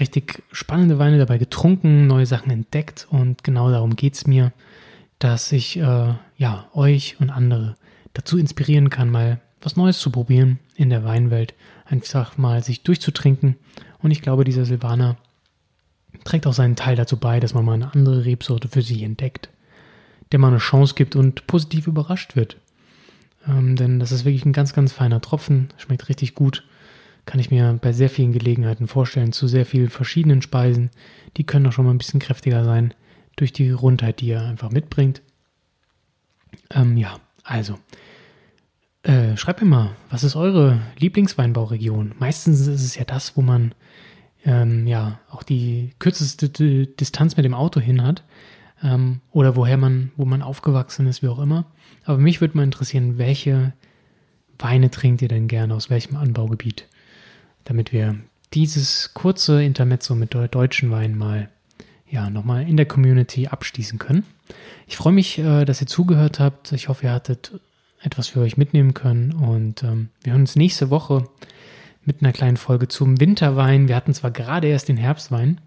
Richtig 0.00 0.42
spannende 0.52 0.98
Weine 0.98 1.18
dabei 1.18 1.38
getrunken, 1.38 2.06
neue 2.06 2.26
Sachen 2.26 2.50
entdeckt 2.50 3.06
und 3.10 3.44
genau 3.44 3.70
darum 3.70 3.94
geht 3.96 4.14
es 4.14 4.26
mir 4.26 4.52
dass 5.22 5.52
ich 5.52 5.76
äh, 5.76 6.14
ja 6.36 6.68
euch 6.74 7.16
und 7.20 7.30
andere 7.30 7.76
dazu 8.12 8.38
inspirieren 8.38 8.90
kann, 8.90 9.08
mal 9.08 9.40
was 9.60 9.76
Neues 9.76 10.00
zu 10.00 10.10
probieren 10.10 10.58
in 10.74 10.90
der 10.90 11.04
Weinwelt, 11.04 11.54
einfach 11.84 12.36
mal 12.38 12.64
sich 12.64 12.82
durchzutrinken. 12.82 13.56
Und 14.00 14.10
ich 14.10 14.20
glaube, 14.20 14.42
dieser 14.42 14.64
Silvaner 14.64 15.16
trägt 16.24 16.48
auch 16.48 16.52
seinen 16.52 16.74
Teil 16.74 16.96
dazu 16.96 17.16
bei, 17.16 17.38
dass 17.38 17.54
man 17.54 17.64
mal 17.64 17.74
eine 17.74 17.94
andere 17.94 18.24
Rebsorte 18.24 18.66
für 18.66 18.82
sich 18.82 19.02
entdeckt, 19.02 19.48
der 20.32 20.40
mal 20.40 20.48
eine 20.48 20.58
Chance 20.58 20.94
gibt 20.96 21.14
und 21.14 21.46
positiv 21.46 21.86
überrascht 21.86 22.34
wird. 22.34 22.56
Ähm, 23.46 23.76
denn 23.76 24.00
das 24.00 24.10
ist 24.10 24.24
wirklich 24.24 24.44
ein 24.44 24.52
ganz, 24.52 24.72
ganz 24.72 24.92
feiner 24.92 25.20
Tropfen, 25.20 25.68
schmeckt 25.76 26.08
richtig 26.08 26.34
gut. 26.34 26.64
Kann 27.24 27.40
ich 27.40 27.50
mir 27.50 27.78
bei 27.80 27.92
sehr 27.92 28.10
vielen 28.10 28.32
Gelegenheiten 28.32 28.88
vorstellen, 28.88 29.32
zu 29.32 29.46
sehr 29.46 29.64
vielen 29.64 29.90
verschiedenen 29.90 30.42
Speisen. 30.42 30.90
Die 31.36 31.44
können 31.44 31.66
auch 31.66 31.72
schon 31.72 31.84
mal 31.84 31.92
ein 31.92 31.98
bisschen 31.98 32.20
kräftiger 32.20 32.64
sein 32.64 32.94
durch 33.36 33.52
die 33.52 33.70
Rundheit, 33.70 34.20
die 34.20 34.30
er 34.30 34.46
einfach 34.46 34.70
mitbringt. 34.70 35.22
Ähm, 36.70 36.96
ja, 36.96 37.18
also. 37.44 37.78
Äh, 39.04 39.36
schreibt 39.36 39.60
mir 39.62 39.68
mal, 39.68 39.90
was 40.10 40.22
ist 40.22 40.36
eure 40.36 40.80
Lieblingsweinbauregion? 40.98 42.14
Meistens 42.18 42.60
ist 42.60 42.84
es 42.84 42.94
ja 42.94 43.04
das, 43.04 43.36
wo 43.36 43.42
man 43.42 43.74
ähm, 44.44 44.86
ja 44.86 45.18
auch 45.28 45.42
die 45.42 45.90
kürzeste 45.98 46.48
Distanz 46.48 47.36
mit 47.36 47.44
dem 47.44 47.54
Auto 47.54 47.80
hin 47.80 48.02
hat. 48.02 48.22
Ähm, 48.82 49.20
oder 49.30 49.56
woher 49.56 49.76
man, 49.76 50.12
wo 50.16 50.24
man 50.24 50.42
aufgewachsen 50.42 51.06
ist, 51.06 51.22
wie 51.22 51.28
auch 51.28 51.38
immer. 51.38 51.66
Aber 52.04 52.18
mich 52.18 52.40
würde 52.40 52.56
mal 52.56 52.64
interessieren, 52.64 53.18
welche 53.18 53.72
Weine 54.58 54.90
trinkt 54.90 55.22
ihr 55.22 55.28
denn 55.28 55.48
gerne, 55.48 55.74
aus 55.74 55.90
welchem 55.90 56.16
Anbaugebiet? 56.16 56.86
Damit 57.64 57.92
wir 57.92 58.16
dieses 58.54 59.14
kurze 59.14 59.62
Intermezzo 59.62 60.14
mit 60.14 60.34
deutschen 60.34 60.90
Weinen 60.90 61.16
mal 61.16 61.48
ja, 62.12 62.28
nochmal 62.28 62.68
in 62.68 62.76
der 62.76 62.86
Community 62.86 63.46
abschließen 63.46 63.98
können. 63.98 64.24
Ich 64.86 64.96
freue 64.96 65.14
mich, 65.14 65.38
äh, 65.38 65.64
dass 65.64 65.80
ihr 65.80 65.86
zugehört 65.86 66.40
habt. 66.40 66.72
Ich 66.72 66.88
hoffe, 66.88 67.06
ihr 67.06 67.12
hattet 67.12 67.52
etwas 68.02 68.28
für 68.28 68.40
euch 68.40 68.58
mitnehmen 68.58 68.92
können 68.92 69.32
und 69.32 69.82
ähm, 69.82 70.10
wir 70.22 70.32
hören 70.32 70.42
uns 70.42 70.56
nächste 70.56 70.90
Woche 70.90 71.26
mit 72.04 72.20
einer 72.20 72.32
kleinen 72.32 72.58
Folge 72.58 72.88
zum 72.88 73.18
Winterwein. 73.20 73.88
Wir 73.88 73.96
hatten 73.96 74.12
zwar 74.12 74.30
gerade 74.30 74.68
erst 74.68 74.88
den 74.88 74.96
Herbstwein, 74.98 75.60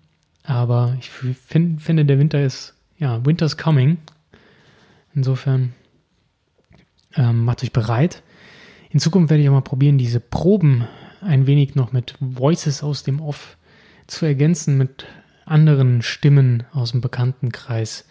aber 0.43 0.95
ich 0.99 1.09
find, 1.09 1.81
finde, 1.81 2.05
der 2.05 2.19
Winter 2.19 2.43
ist, 2.43 2.75
ja, 2.99 3.25
Winter's 3.25 3.57
coming. 3.57 3.97
Insofern 5.15 5.73
ähm, 7.15 7.45
macht 7.45 7.63
euch 7.63 7.71
bereit. 7.71 8.21
In 8.91 8.99
Zukunft 8.99 9.29
werde 9.29 9.41
ich 9.41 9.49
auch 9.49 9.53
mal 9.53 9.61
probieren, 9.61 9.97
diese 9.97 10.19
Proben 10.19 10.87
ein 11.25 11.47
wenig 11.47 11.75
noch 11.75 11.91
mit 11.91 12.15
Voices 12.19 12.83
aus 12.83 13.03
dem 13.03 13.21
Off 13.21 13.57
zu 14.07 14.25
ergänzen, 14.25 14.77
mit 14.77 15.05
anderen 15.45 16.01
Stimmen 16.01 16.63
aus 16.71 16.91
dem 16.91 17.01
Bekanntenkreis. 17.01 18.05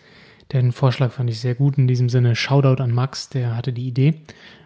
Den 0.53 0.73
Vorschlag 0.73 1.13
fand 1.13 1.31
ich 1.31 1.41
sehr 1.41 1.55
gut 1.55 1.79
in 1.79 1.89
diesem 1.89 2.09
Sinne. 2.09 2.37
Shoutout 2.37 2.83
an 2.83 2.93
Max, 2.93 3.29
der 3.29 3.57
hatte 3.57 3.73
die 3.73 3.89
Idee. 3.89 4.23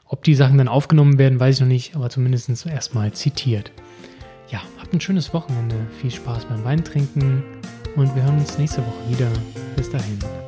Ob 0.07 0.25
die 0.25 0.35
Sachen 0.35 0.59
dann 0.59 0.69
aufgenommen 0.69 1.19
werden, 1.19 1.39
weiß 1.39 1.57
ich 1.57 1.61
noch 1.61 1.69
nicht, 1.69 1.95
aber 1.95 2.11
zumindest 2.11 2.67
erstmal 2.67 3.13
zitiert. 3.13 3.71
Ja, 4.51 4.63
habt 4.79 4.93
ein 4.93 5.01
schönes 5.01 5.35
Wochenende. 5.35 5.77
Viel 6.01 6.11
Spaß 6.11 6.47
beim 6.47 6.65
Weintrinken 6.65 7.43
und 7.97 8.15
wir 8.15 8.23
hören 8.23 8.39
uns 8.39 8.59
nächste 8.59 8.81
Woche 8.81 9.11
wieder. 9.11 9.31
Bis 9.77 9.91
dahin. 9.91 10.48